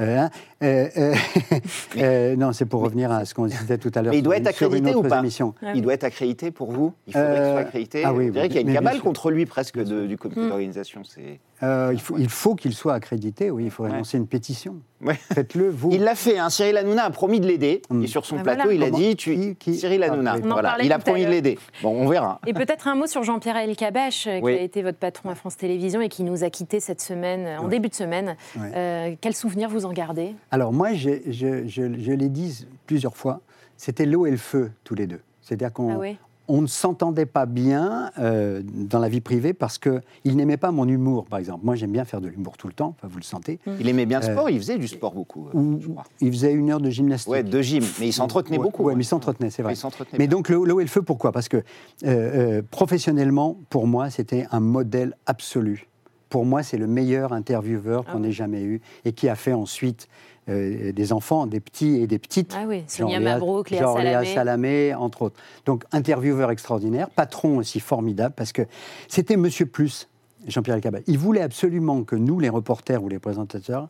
Euh, 0.00 0.18
hein. 0.18 0.30
Euh, 0.62 0.88
euh, 0.96 1.14
euh, 1.98 2.36
non, 2.36 2.52
c'est 2.52 2.64
pour 2.64 2.80
revenir 2.80 3.10
à 3.12 3.24
ce 3.24 3.34
qu'on 3.34 3.46
disait 3.46 3.76
tout 3.76 3.90
à 3.94 4.02
l'heure. 4.02 4.14
Il 4.14 4.22
doit 4.22 4.36
être 4.36 4.46
accrédité 4.46 4.94
ou 4.94 5.02
pas 5.02 5.18
émission. 5.18 5.54
Il 5.74 5.82
doit 5.82 5.94
être 5.94 6.04
accrédité 6.04 6.50
pour 6.50 6.72
vous? 6.72 6.92
Il 7.06 7.12
faudrait 7.12 7.34
qu'il 7.34 7.44
soit 7.50 7.58
accrédité 7.60 8.02
ah 8.04 8.14
oui, 8.14 8.26
Je 8.28 8.30
dirais 8.30 8.44
oui, 8.44 8.48
qu'il 8.48 8.56
y 8.56 8.64
a 8.64 8.66
une 8.68 8.72
cabale 8.72 9.00
contre 9.00 9.30
lui 9.30 9.44
presque 9.46 9.78
de- 9.82 10.06
du 10.06 10.16
comité 10.16 10.40
Mm. 10.40 10.48
d'organisation. 10.48 11.02
C'est... 11.04 11.40
Euh, 11.62 11.90
il 11.92 12.00
faut, 12.00 12.16
il 12.16 12.28
faut 12.30 12.54
qu'il 12.54 12.72
soit 12.74 12.94
accrédité, 12.94 13.50
oui. 13.50 13.64
Il 13.64 13.70
faudrait 13.70 13.92
Ouais. 13.92 13.98
lancer 13.98 14.16
une 14.16 14.26
pétition. 14.26 14.76
Ouais. 15.02 15.14
Faites-le, 15.14 15.68
vous. 15.68 15.90
Il 15.92 16.02
l'a 16.04 16.14
fait, 16.14 16.38
hein. 16.38 16.48
Cyril 16.50 16.76
Hanouna 16.76 17.04
a 17.04 17.10
promis 17.10 17.38
de 17.40 17.46
l'aider. 17.46 17.82
Mm. 17.90 18.02
Et 18.04 18.06
sur 18.06 18.24
son 18.24 18.38
Ah, 18.38 18.42
plateau, 18.42 18.62
voilà. 18.64 18.74
il 18.74 18.82
a 18.82 18.86
Comment 18.86 18.98
dit 18.98 19.16
tu... 19.16 19.34
Qui- 19.34 19.56
qui- 19.56 19.74
Cyril 19.76 20.02
Hanouna, 20.02 20.32
Ah, 20.32 20.36
oui. 20.42 20.48
Voilà. 20.48 20.76
il 20.82 20.92
a 20.92 20.98
promis 20.98 21.24
de 21.24 21.30
l'aider. 21.30 21.58
Bon, 21.82 21.90
on 21.90 22.08
verra. 22.08 22.40
Et 22.46 22.54
peut-être 22.54 22.88
un 22.88 22.94
mot 22.94 23.06
sur 23.06 23.22
Jean-Pierre 23.24 23.56
Elkabach, 23.58 24.26
euh, 24.26 24.38
qui 24.38 24.42
Oui. 24.44 24.54
a 24.54 24.60
été 24.62 24.82
votre 24.82 24.98
patron 24.98 25.28
à 25.30 25.34
France 25.34 25.56
Télévisions 25.56 26.00
et 26.00 26.08
qui 26.08 26.22
nous 26.22 26.44
a 26.44 26.50
quittés 26.50 26.80
cette 26.80 27.00
semaine, 27.02 27.46
euh, 27.46 27.58
en 27.58 27.68
début 27.68 27.88
de 27.88 27.94
semaine. 27.94 28.36
Ouais. 28.56 28.72
Euh, 28.74 29.14
quel 29.20 29.34
souvenir 29.34 29.68
vous 29.68 29.84
en 29.84 29.92
gardez? 29.92 30.34
Alors 30.50 30.72
moi, 30.72 30.94
je, 30.94 31.10
je- 31.26 31.66
je 31.66 32.12
l'ai 32.12 32.28
dit 32.28 32.66
plusieurs 32.86 33.16
fois, 33.16 33.40
c'était 33.76 34.06
l'eau 34.06 34.26
et 34.26 34.30
le 34.30 34.36
feu 34.36 34.70
tous 34.84 34.94
les 34.94 35.06
deux. 35.06 35.20
C'est-à-dire 35.42 35.72
qu'on 35.72 35.94
Ah 35.94 35.98
oui 35.98 36.16
on 36.50 36.62
ne 36.62 36.66
s'entendait 36.66 37.26
pas 37.26 37.46
bien 37.46 38.10
euh, 38.18 38.60
dans 38.64 38.98
la 38.98 39.08
vie 39.08 39.20
privée 39.20 39.52
parce 39.52 39.78
qu'il 39.78 40.36
n'aimait 40.36 40.56
pas 40.56 40.70
mon 40.72 40.86
humour, 40.88 41.26
par 41.26 41.38
exemple. 41.38 41.64
Moi, 41.64 41.76
j'aime 41.76 41.92
bien 41.92 42.04
faire 42.04 42.20
de 42.20 42.28
l'humour 42.28 42.56
tout 42.56 42.66
le 42.66 42.72
temps, 42.72 42.94
enfin, 42.98 43.08
vous 43.10 43.18
le 43.18 43.22
sentez. 43.24 43.58
Il 43.78 43.88
aimait 43.88 44.06
bien 44.06 44.18
le 44.20 44.26
sport, 44.26 44.50
il 44.50 44.58
faisait 44.58 44.78
du 44.78 44.88
sport 44.88 45.14
beaucoup. 45.14 45.46
euh, 45.48 45.56
Ou- 45.58 45.78
je 45.80 45.88
crois. 45.88 46.04
il 46.20 46.30
faisait 46.32 46.52
une 46.52 46.70
heure 46.70 46.80
de 46.80 46.90
gymnastique. 46.90 47.30
Ouais, 47.30 47.42
de 47.42 47.62
gym, 47.62 47.84
mais 48.00 48.08
il 48.08 48.12
s'entretenait 48.12 48.58
Ouais, 48.58 48.64
beaucoup. 48.64 48.82
ouais. 48.84 48.94
mais 48.94 49.02
il 49.02 49.06
s'entretenait, 49.06 49.50
c'est 49.50 49.62
vrai. 49.62 49.74
Il 49.74 49.90
Mais 50.14 50.18
bien. 50.18 50.26
donc, 50.28 50.48
le, 50.48 50.64
le 50.64 50.74
haut 50.74 50.80
et 50.80 50.84
le 50.84 50.88
feu, 50.90 51.02
pourquoi? 51.02 51.30
Parce 51.32 51.48
que 51.48 51.58
euh, 51.58 51.62
euh, 52.04 52.62
professionnellement, 52.70 53.56
pour 53.70 53.86
moi, 53.86 54.10
c'était 54.10 54.46
un 54.50 54.60
modèle 54.60 55.14
absolu. 55.26 55.86
Pour 56.28 56.44
moi, 56.44 56.62
c'est 56.62 56.78
le 56.78 56.86
meilleur 56.86 57.32
intervieweur 57.32 58.04
Ah 58.06 58.12
qu'on 58.12 58.22
oui. 58.22 58.28
ait 58.28 58.32
jamais 58.32 58.62
eu 58.62 58.80
et 59.04 59.12
qui 59.12 59.28
a 59.28 59.34
fait 59.34 59.52
ensuite 59.52 60.08
euh, 60.48 60.92
des 60.92 61.12
enfants, 61.12 61.46
des 61.46 61.60
petits 61.60 61.96
et 61.96 62.06
des 62.06 62.18
petites. 62.18 62.54
Ah 62.58 62.64
oui, 62.66 62.82
Sonia 62.86 63.16
Genre 63.18 63.20
Léa- 63.22 63.32
Mabrouk, 63.34 63.70
Léa 63.70 63.80
genre 63.82 63.98
Léa 63.98 64.12
Salamé. 64.24 64.34
Salamé, 64.34 64.94
entre 64.94 65.22
autres. 65.22 65.36
Donc, 65.66 65.84
intervieweur 65.92 66.50
extraordinaire, 66.50 67.10
patron 67.10 67.58
aussi 67.58 67.78
formidable, 67.80 68.34
parce 68.36 68.52
que 68.52 68.62
c'était 69.08 69.36
Monsieur 69.36 69.66
Plus, 69.66 70.08
Jean-Pierre 70.46 70.76
Elkabbach. 70.76 71.02
Il 71.06 71.18
voulait 71.18 71.42
absolument 71.42 72.02
que 72.04 72.16
nous, 72.16 72.40
les 72.40 72.48
reporters 72.48 73.02
ou 73.02 73.08
les 73.08 73.18
présentateurs, 73.18 73.88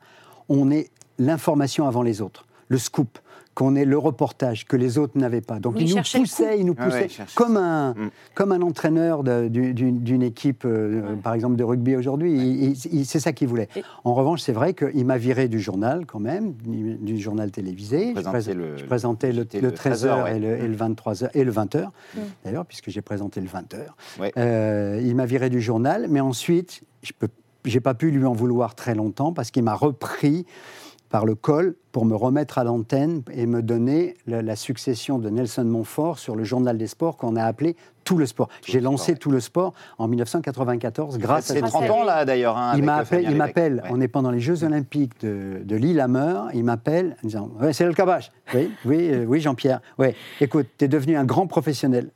on 0.49 0.71
ait 0.71 0.91
l'information 1.19 1.87
avant 1.87 2.03
les 2.03 2.21
autres, 2.21 2.47
le 2.69 2.79
scoop, 2.79 3.19
qu'on 3.61 3.77
ait 3.77 3.85
le 3.85 3.99
reportage 3.99 4.65
que 4.67 4.75
les 4.75 4.97
autres 4.97 5.19
n'avaient 5.19 5.43
pas. 5.43 5.59
Donc, 5.61 5.75
Oui, 5.77 5.85
il 5.85 5.95
nous 5.95 6.03
poussait, 6.03 6.59
il 6.59 6.65
nous 6.65 6.75
Ah 6.79 6.89
ouais, 6.89 7.09
comme, 7.35 7.59
un, 7.59 7.91
Mm. 7.91 8.11
comme 8.35 8.53
un 8.53 8.63
entraîneur 8.63 9.23
d'une 9.23 10.23
équipe, 10.23 10.63
euh, 10.65 11.15
par 11.23 11.35
exemple, 11.35 11.57
de 11.57 11.65
rugby 11.65 11.95
aujourd'hui. 11.95 12.75
C'est 13.05 13.21
ça 13.21 13.33
qu'il 13.35 13.49
voulait. 13.49 13.69
Et- 13.77 13.83
En 14.05 14.15
revanche, 14.15 14.41
c'est 14.41 14.53
vrai 14.55 14.73
qu'il 14.73 15.05
m'a 15.05 15.19
viré 15.19 15.49
du 15.49 15.61
journal, 15.61 16.07
quand 16.07 16.21
même, 16.21 16.55
du 16.55 16.95
du 17.11 17.19
journal 17.19 17.51
télévisé. 17.51 18.15
Je 18.17 18.53
le- 18.53 18.77
je 18.79 18.85
présentais 18.87 19.33
le, 19.33 19.47
le 19.53 19.61
le 19.61 19.73
13h 19.73 20.09
13h, 20.09 20.25
ouais. 20.25 20.37
et, 20.37 20.39
le, 20.41 20.49
et 20.65 20.67
le 20.67 20.75
23h 20.77 21.29
et 21.35 21.45
le 21.45 21.53
20h, 21.53 21.85
Mm. 22.15 22.19
d'ailleurs, 22.45 22.65
puisque 22.65 22.89
j'ai 22.89 23.03
présenté 23.03 23.41
le 23.43 23.47
20h. 23.49 23.95
Ouais. 24.21 24.33
Euh, 24.39 25.01
il 25.05 25.15
m'a 25.15 25.27
viré 25.27 25.51
du 25.51 25.61
journal, 25.61 26.07
mais 26.09 26.21
ensuite, 26.21 26.81
je 27.03 27.13
peux, 27.19 27.29
j'ai 27.67 27.81
pas 27.81 27.93
pu 27.93 28.11
lui 28.11 28.25
en 28.25 28.33
vouloir 28.33 28.75
très 28.75 28.95
longtemps 28.95 29.33
parce 29.35 29.51
qu'il 29.51 29.65
m'a 29.65 29.75
repris 29.75 30.47
par 31.11 31.27
le 31.27 31.35
col 31.35 31.75
pour 31.93 32.05
me 32.05 32.15
remettre 32.15 32.59
à 32.59 32.65
l'antenne 32.65 33.23
et 33.33 33.47
me 33.47 33.63
donner 33.63 34.17
la, 34.27 34.43
la 34.43 34.55
succession 34.57 35.19
de 35.19 35.29
Nelson 35.29 35.65
Montfort 35.65 36.19
sur 36.21 36.37
le 36.37 36.45
journal 36.45 36.79
des 36.79 36.87
sports 36.87 37.17
qu'on 37.17 37.35
a 37.35 37.43
appelé 37.45 37.75
Tout 38.05 38.17
le 38.17 38.27
sport. 38.27 38.49
J'ai 38.65 38.81
lancé 38.81 39.13
ouais. 39.13 39.19
Tout 39.19 39.31
le 39.33 39.41
sport 39.41 39.75
en 39.99 40.07
1994 40.07 41.19
grâce 41.19 41.51
à 41.51 41.55
C'est 41.55 41.61
Grâce 41.61 41.73
30 41.73 41.83
à 41.85 41.93
ans 41.93 42.05
là 42.05 42.25
d'ailleurs. 42.25 42.57
hein, 42.57 42.75
il 42.77 42.85
m'appelle, 42.85 43.07
Fabien 43.07 43.21
il 43.31 43.33
Lévesque. 43.35 43.39
m'appelle. 43.39 43.75
Ouais. 43.85 43.91
On 43.93 44.01
est 44.01 44.09
pendant 44.09 44.31
les 44.31 44.41
Jeux 44.41 44.63
Olympiques 44.63 45.21
de, 45.23 45.63
de 45.65 45.77
Lillehammer. 45.77 46.43
Il 46.55 46.63
m'appelle 46.65 47.17
en 47.25 47.27
disant 47.27 47.51
ouais, 47.61 47.73
C'est 47.73 47.85
le 47.87 47.93
cabage. 47.93 48.31
Oui, 48.55 48.71
oui, 48.85 49.09
euh, 49.11 49.25
oui 49.27 49.41
Jean-Pierre. 49.41 49.81
Ouais. 49.99 50.15
Écoute, 50.41 50.67
tu 50.79 50.85
es 50.85 50.89
devenu 50.89 51.17
un 51.17 51.25
grand 51.25 51.47
professionnel. 51.49 52.11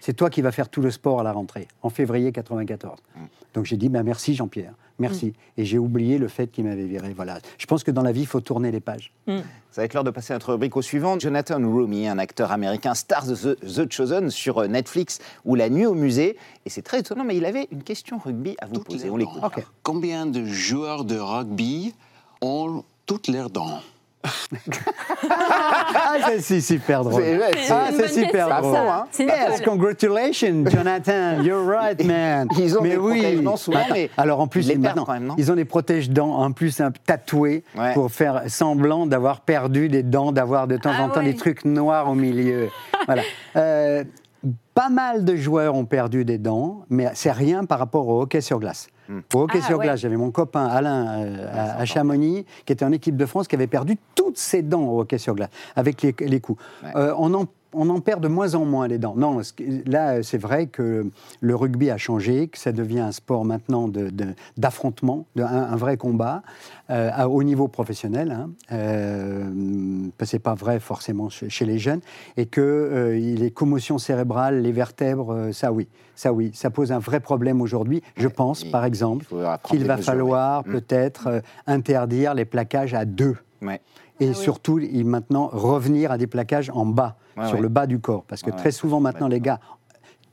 C'est 0.00 0.14
toi 0.14 0.30
qui 0.30 0.42
vas 0.42 0.52
faire 0.52 0.68
tout 0.68 0.80
le 0.80 0.90
sport 0.90 1.20
à 1.20 1.22
la 1.22 1.32
rentrée, 1.32 1.68
en 1.82 1.90
février 1.90 2.32
94. 2.32 2.98
Mm. 2.98 3.20
Donc 3.54 3.66
j'ai 3.66 3.76
dit 3.76 3.88
bah, 3.88 4.02
Merci 4.02 4.34
Jean-Pierre. 4.34 4.74
Merci. 5.00 5.32
Et 5.56 5.64
j'ai 5.64 5.78
oublié 5.78 6.18
le 6.18 6.28
fait 6.28 6.48
qu'il 6.48 6.64
m'avait 6.64 6.84
viré. 6.84 7.12
Voilà. 7.14 7.38
Je 7.58 7.66
pense 7.66 7.82
que 7.82 7.90
dans 7.90 8.02
la 8.02 8.12
vie, 8.12 8.20
il 8.20 8.26
faut 8.26 8.40
tourner 8.40 8.70
les 8.70 8.80
pages. 8.80 9.12
Ça 9.26 9.80
va 9.80 9.84
être 9.84 9.94
l'heure 9.94 10.04
de 10.04 10.10
passer 10.10 10.32
à 10.32 10.36
notre 10.36 10.52
rubrique 10.52 10.76
au 10.76 10.82
suivant. 10.82 11.18
Jonathan 11.18 11.58
Romy, 11.58 12.06
un 12.06 12.18
acteur 12.18 12.52
américain 12.52 12.94
star 12.94 13.24
de 13.24 13.34
The, 13.34 13.58
The 13.60 13.90
Chosen 13.90 14.30
sur 14.30 14.58
euh, 14.58 14.66
Netflix 14.66 15.20
ou 15.44 15.54
La 15.54 15.70
Nuit 15.70 15.86
au 15.86 15.94
musée. 15.94 16.36
Et 16.66 16.70
c'est 16.70 16.82
très 16.82 17.00
étonnant, 17.00 17.24
mais 17.24 17.36
il 17.36 17.44
avait 17.44 17.68
une 17.70 17.82
question 17.82 18.18
rugby 18.18 18.56
à 18.60 18.66
vous 18.66 18.74
Toutes 18.74 18.88
poser. 18.88 19.10
On 19.10 19.16
l'écoute. 19.16 19.42
Combien 19.82 20.26
de 20.26 20.44
joueurs 20.44 21.04
de 21.04 21.16
rugby 21.16 21.94
ont 22.42 22.84
toutes 23.06 23.28
leurs 23.28 23.48
dents? 23.48 23.80
Ah, 25.30 26.16
c'est 26.40 26.60
super 26.60 27.04
drôle. 27.04 27.22
C'est- 27.22 27.70
Ah, 27.72 27.88
super 28.08 28.46
question, 28.48 28.60
drôle. 28.60 28.76
hein. 28.76 29.06
Yes, 29.18 29.28
bonne- 29.58 29.64
congratulations, 29.64 30.64
Jonathan. 30.66 31.42
You're 31.42 31.66
right, 31.66 32.04
man. 32.04 32.48
Ils 32.58 32.76
ont 32.76 32.82
mais 32.82 32.90
des 32.90 32.96
oui. 32.96 33.18
protège-dents 33.20 33.56
souvent, 33.56 33.80
mais 33.92 34.10
alors 34.16 34.40
en 34.40 34.46
plus, 34.46 34.66
ils 34.66 34.68
les 34.68 34.74
ils, 34.74 34.80
perdent 34.80 34.96
maintenant, 34.96 35.04
quand 35.06 35.12
même, 35.14 35.26
non 35.26 35.34
ils 35.38 35.50
ont 35.52 35.56
des 35.56 35.64
protège-dents 35.64 36.34
en 36.34 36.52
plus 36.52 36.80
un, 36.80 36.90
tatoués 37.06 37.64
Ouais. 37.76 37.94
pour 37.94 38.10
faire 38.10 38.42
semblant 38.48 39.06
d'avoir 39.06 39.40
perdu 39.40 39.88
des 39.88 40.02
dents, 40.02 40.32
d'avoir 40.32 40.66
de 40.66 40.76
temps 40.76 40.90
Ah 40.96 41.04
en 41.04 41.08
temps 41.08 41.20
ouais. 41.20 41.26
des 41.32 41.36
trucs 41.36 41.64
noirs 41.64 42.08
au 42.10 42.14
milieu. 42.14 42.68
voilà. 43.06 43.22
Euh, 43.56 44.04
pas 44.74 44.88
mal 44.88 45.24
de 45.24 45.36
joueurs 45.36 45.74
ont 45.74 45.84
perdu 45.84 46.24
des 46.24 46.38
dents, 46.38 46.82
mais 46.88 47.10
c'est 47.14 47.32
rien 47.32 47.64
par 47.64 47.78
rapport 47.78 48.08
au 48.08 48.22
hockey 48.22 48.40
sur 48.40 48.58
glace. 48.58 48.88
Au 49.34 49.40
hockey 49.40 49.58
Ah, 49.62 49.66
sur 49.66 49.78
ouais. 49.78 49.86
glace, 49.86 50.00
j'avais 50.00 50.16
mon 50.16 50.30
copain 50.30 50.66
Alain 50.66 51.20
euh, 51.24 51.46
à, 51.52 51.80
à 51.80 51.84
Chamonix, 51.84 52.46
qui 52.64 52.72
était 52.72 52.84
en 52.84 52.92
équipe 52.92 53.16
de 53.16 53.26
France, 53.26 53.48
qui 53.48 53.56
avait 53.56 53.66
perdu 53.66 53.98
toutes 54.14 54.38
ses 54.38 54.62
dents 54.62 54.84
au 54.84 55.00
hockey 55.00 55.18
sur 55.18 55.34
glace, 55.34 55.50
avec 55.74 56.00
les, 56.02 56.14
les 56.20 56.40
coups. 56.40 56.62
Ouais. 56.84 56.90
Euh, 56.94 57.14
on, 57.18 57.34
en, 57.34 57.46
on 57.72 57.88
en 57.90 58.00
perd 58.00 58.20
de 58.22 58.28
moins 58.28 58.54
en 58.54 58.64
moins 58.64 58.88
les 58.88 58.98
dents. 58.98 59.14
Non, 59.16 59.40
là, 59.86 60.22
c'est 60.22 60.38
vrai 60.38 60.66
que 60.66 61.06
le 61.40 61.54
rugby 61.54 61.90
a 61.90 61.96
changé, 61.98 62.48
que 62.48 62.58
ça 62.58 62.72
devient 62.72 63.00
un 63.00 63.12
sport 63.12 63.44
maintenant 63.44 63.86
de- 63.88 64.10
d'affrontement, 64.56 65.26
de, 65.36 65.42
un, 65.42 65.46
un 65.72 65.76
vrai 65.76 65.96
combat, 65.96 66.42
euh, 66.90 67.10
à- 67.12 67.28
au 67.28 67.42
niveau 67.42 67.68
professionnel. 67.68 68.32
Hein. 68.32 68.50
Euh, 68.72 69.44
c'est 70.24 70.38
pas 70.38 70.54
vrai 70.54 70.80
forcément 70.80 71.28
chez, 71.28 71.48
chez 71.48 71.64
les 71.64 71.78
jeunes, 71.78 72.00
et 72.36 72.46
que 72.46 72.60
euh, 72.60 73.12
les 73.18 73.50
commotions 73.50 73.98
cérébrales, 73.98 74.60
les 74.62 74.72
vertèbres, 74.72 75.32
euh, 75.32 75.52
ça 75.52 75.72
oui, 75.72 75.88
ça 76.14 76.32
oui, 76.32 76.50
ça 76.54 76.70
pose 76.70 76.92
un 76.92 76.98
vrai 76.98 77.20
problème 77.20 77.60
aujourd'hui. 77.60 78.02
Je 78.16 78.28
pense, 78.28 78.64
par 78.64 78.84
exemple, 78.84 79.26
qu'il 79.64 79.84
va 79.84 79.96
falloir. 79.96 80.66
Mm. 80.66 80.72
peut-être 80.72 81.26
euh, 81.28 81.40
interdire 81.66 82.34
les 82.34 82.44
plaquages 82.44 82.94
à 82.94 83.04
deux. 83.04 83.36
Ouais. 83.62 83.80
Et 84.20 84.26
Ah 84.26 84.28
oui. 84.30 84.34
surtout, 84.34 84.78
il, 84.78 85.04
maintenant, 85.04 85.48
revenir 85.52 86.12
à 86.12 86.18
des 86.18 86.26
plaquages 86.26 86.70
en 86.74 86.86
bas, 86.86 87.16
Ouais, 87.36 87.46
sur 87.46 87.56
ouais. 87.56 87.62
le 87.62 87.68
bas 87.68 87.86
du 87.86 87.98
corps. 88.00 88.24
Parce 88.28 88.42
que 88.42 88.50
Ouais, 88.50 88.56
très 88.56 88.66
ouais, 88.66 88.72
souvent, 88.72 89.00
maintenant, 89.00 89.28
les 89.28 89.40
gars 89.40 89.60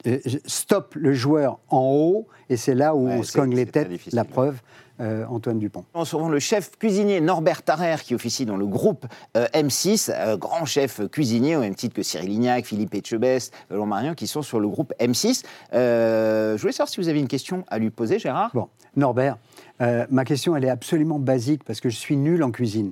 euh, 0.05 0.19
stoppent 0.45 0.95
le 0.95 1.13
joueur 1.13 1.59
en 1.69 1.81
haut, 1.91 2.27
et 2.49 2.57
c'est 2.57 2.75
là 2.75 2.95
où 2.95 3.07
Ouais, 3.07 3.17
on 3.19 3.23
se 3.23 3.31
cogne 3.37 3.55
les 3.55 3.65
têtes. 3.65 3.89
La 4.13 4.23
preuve, 4.25 4.59
euh, 4.99 5.25
Antoine 5.29 5.59
Dupont. 5.59 5.85
On 5.93 6.01
retrouve 6.01 6.31
le 6.31 6.39
chef 6.39 6.71
cuisinier 6.77 7.21
Norbert 7.21 7.61
Tarrer 7.63 7.97
qui 8.03 8.15
officie 8.15 8.45
dans 8.45 8.57
le 8.57 8.65
groupe 8.65 9.05
euh, 9.35 9.45
M6, 9.53 10.11
euh, 10.13 10.37
grand 10.37 10.65
chef 10.65 11.01
cuisinier 11.09 11.55
au 11.55 11.59
même 11.61 11.75
titre 11.75 11.95
que 11.95 12.03
Cyril 12.03 12.29
Lignac, 12.29 12.65
Philippe 12.65 12.93
Etchebest, 12.95 13.53
Laurent 13.69 13.85
Marion 13.85 14.13
qui 14.15 14.27
sont 14.27 14.41
sur 14.41 14.59
le 14.59 14.67
groupe 14.67 14.93
M6. 14.99 15.43
Euh, 15.73 16.57
je 16.57 16.61
voulais 16.61 16.73
savoir 16.73 16.89
si 16.89 16.99
vous 16.99 17.09
avez 17.09 17.19
une 17.19 17.27
question 17.27 17.63
à 17.67 17.77
lui 17.79 17.89
poser, 17.91 18.17
Gérard. 18.19 18.49
Bon, 18.53 18.69
Norbert, 18.95 19.37
euh, 19.81 20.05
ma 20.09 20.25
question, 20.25 20.55
elle 20.55 20.65
est 20.65 20.69
absolument 20.69 21.19
basique 21.19 21.63
parce 21.63 21.79
que 21.79 21.89
je 21.89 21.95
suis 21.95 22.17
nul 22.17 22.43
en 22.43 22.51
cuisine. 22.51 22.91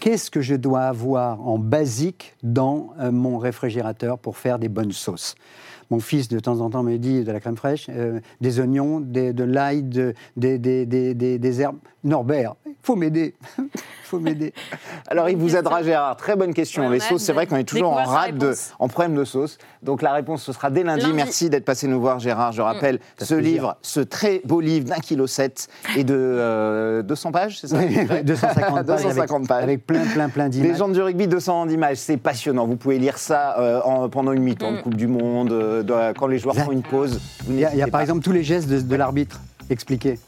Qu'est-ce 0.00 0.30
que 0.30 0.40
je 0.40 0.54
dois 0.54 0.82
avoir 0.82 1.46
en 1.46 1.58
basique 1.58 2.34
dans 2.42 2.90
euh, 3.00 3.12
mon 3.12 3.38
réfrigérateur 3.38 4.18
pour 4.18 4.36
faire 4.36 4.58
des 4.58 4.68
bonnes 4.68 4.92
sauces? 4.92 5.34
Mon 5.90 6.00
fils, 6.00 6.28
de 6.28 6.38
temps 6.40 6.60
en 6.60 6.70
temps, 6.70 6.82
me 6.82 6.96
dit 6.96 7.24
de 7.24 7.30
la 7.30 7.40
crème 7.40 7.56
fraîche, 7.56 7.86
euh, 7.90 8.18
des 8.40 8.58
oignons, 8.58 9.00
de 9.00 9.44
l'ail, 9.44 9.82
de- 9.82 10.14
des, 10.36 10.58
des- 10.58 10.86
des- 10.86 11.14
des- 11.14 11.38
des 11.38 11.60
herbes. 11.60 11.76
Norbert, 12.04 12.54
il 12.66 12.72
faut 12.82 12.96
m'aider. 12.96 13.34
Faut 14.06 14.20
m'aider. 14.20 14.52
Alors, 15.08 15.30
il 15.30 15.36
vous 15.38 15.56
aidera. 15.56 15.82
Gérard. 15.82 16.16
Très 16.18 16.36
bonne 16.36 16.52
question. 16.52 16.86
Ouais, 16.86 16.92
les 16.92 17.00
sauces, 17.00 17.22
c'est 17.22 17.32
vrai 17.32 17.46
qu'on 17.46 17.56
est 17.56 17.64
toujours 17.64 17.90
en 17.94 18.04
rade, 18.04 18.36
de, 18.36 18.52
en 18.78 18.86
problème 18.86 19.14
de 19.14 19.24
sauce. 19.24 19.56
Donc, 19.82 20.02
la 20.02 20.12
réponse, 20.12 20.42
ce 20.42 20.52
sera 20.52 20.68
dès 20.70 20.82
lundi. 20.84 21.00
Lundi. 21.04 21.14
Merci 21.16 21.48
d'être 21.48 21.64
passé 21.64 21.88
nous 21.88 21.98
voir, 21.98 22.18
Gérard. 22.20 22.52
Je 22.52 22.60
rappelle 22.60 23.00
Ça 23.18 23.24
ce 23.24 23.34
livre, 23.34 23.76
ce 23.80 24.00
très 24.00 24.42
beau 24.44 24.60
livre 24.60 24.84
d'un 24.90 24.96
kilo 25.00 25.26
sept 25.26 25.68
et 25.96 26.04
de 26.04 26.14
euh, 26.14 27.02
200 27.02 27.32
pages, 27.32 27.58
c'est 27.60 27.68
ça 27.68 27.78
Oui, 27.78 27.96
250 28.22 28.74
pages, 28.86 29.02
250 29.02 29.36
avec, 29.36 29.48
pages. 29.48 29.62
avec 29.62 29.86
plein, 29.86 30.04
plein, 30.04 30.28
plein 30.28 30.48
d'images. 30.50 30.68
Légende 30.72 30.92
du 30.92 31.00
rugby, 31.00 31.26
200 31.26 31.70
images, 31.70 31.96
c'est 31.96 32.18
passionnant. 32.18 32.66
Vous 32.66 32.76
pouvez 32.76 32.98
lire 32.98 33.16
ça 33.16 33.58
euh, 33.58 33.80
en- 33.84 34.10
pendant 34.10 34.32
une 34.32 34.42
mi-temps 34.42 34.72
de 34.72 34.80
Coupe 34.82 34.94
du 34.96 35.06
Monde, 35.06 35.50
euh, 35.50 35.82
de- 35.82 36.12
quand 36.16 36.26
les 36.26 36.38
joueurs 36.38 36.56
font 36.56 36.72
une 36.72 36.82
pause. 36.82 37.20
Il 37.48 37.58
y 37.58 37.64
a, 37.64 37.74
y 37.74 37.90
par 37.90 38.02
exemple 38.02 38.22
tous 38.22 38.32
les 38.32 38.44
gestes 38.44 38.68
de, 38.68 38.80
de 38.80 38.96
l'arbitre 38.96 39.40
expliqués. 39.70 40.18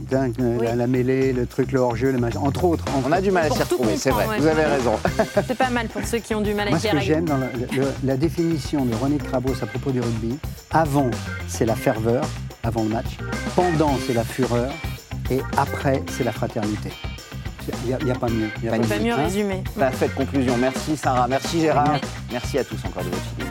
Dingue, 0.00 0.34
Oui. 0.38 0.64
la, 0.64 0.74
la 0.76 0.86
mêlée, 0.86 1.32
le 1.32 1.46
truc, 1.46 1.72
le 1.72 1.80
hors-jeu, 1.80 2.12
le 2.12 2.18
machin, 2.18 2.40
entre 2.40 2.64
autres. 2.64 2.84
entre 2.96 3.08
On 3.08 3.12
a 3.12 3.20
du 3.20 3.30
mal 3.30 3.46
à 3.46 3.50
s'y 3.50 3.62
retrouver, 3.62 3.96
c'est 3.96 4.10
vrai. 4.10 4.26
Vous 4.38 4.46
avez 4.46 4.64
raison. 4.64 4.92
C'est 5.46 5.56
pas 5.58 5.70
mal 5.70 5.88
pour 5.88 6.04
ceux 6.04 6.18
qui 6.18 6.34
ont 6.34 6.40
du 6.40 6.54
mal 6.54 6.68
Moi, 6.68 6.78
avec 6.78 6.90
ce 6.90 6.96
que 6.96 7.02
j'aime 7.02 7.24
dans 7.24 7.36
le- 7.36 7.48
la 8.04 8.16
définition 8.16 8.84
de 8.84 8.94
René 8.94 9.18
Crabos 9.18 9.54
à 9.62 9.66
propos 9.66 9.90
du 9.90 10.00
rugby, 10.00 10.38
avant, 10.70 11.10
c'est 11.46 11.66
la 11.66 11.74
ferveur, 11.74 12.24
avant 12.62 12.82
le 12.84 12.90
match. 12.90 13.18
Pendant, 13.56 13.96
c'est 14.06 14.14
la 14.14 14.24
fureur. 14.24 14.70
Et 15.30 15.40
après, 15.56 16.02
c'est 16.16 16.24
la 16.24 16.32
fraternité. 16.32 16.90
Il 17.86 18.04
n'y 18.04 18.10
a, 18.10 18.14
pas 18.14 18.28
mieux. 18.30 18.48
Il 18.58 18.64
y 18.64 18.68
a 18.68 18.70
Pas 18.70 18.78
Pas 18.78 18.98
mieux 18.98 19.12
Hein 19.12 19.16
résumé. 19.24 19.62
Parfaite 19.78 20.14
conclusion. 20.14 20.56
Merci 20.56 20.96
Sarah, 20.96 21.26
merci 21.28 21.60
Gérard. 21.60 21.98
Merci 22.32 22.58
à 22.58 22.64
tous 22.64 22.78
encore 22.86 23.04
de 23.04 23.10
votre 23.10 23.22
fidélité. 23.24 23.47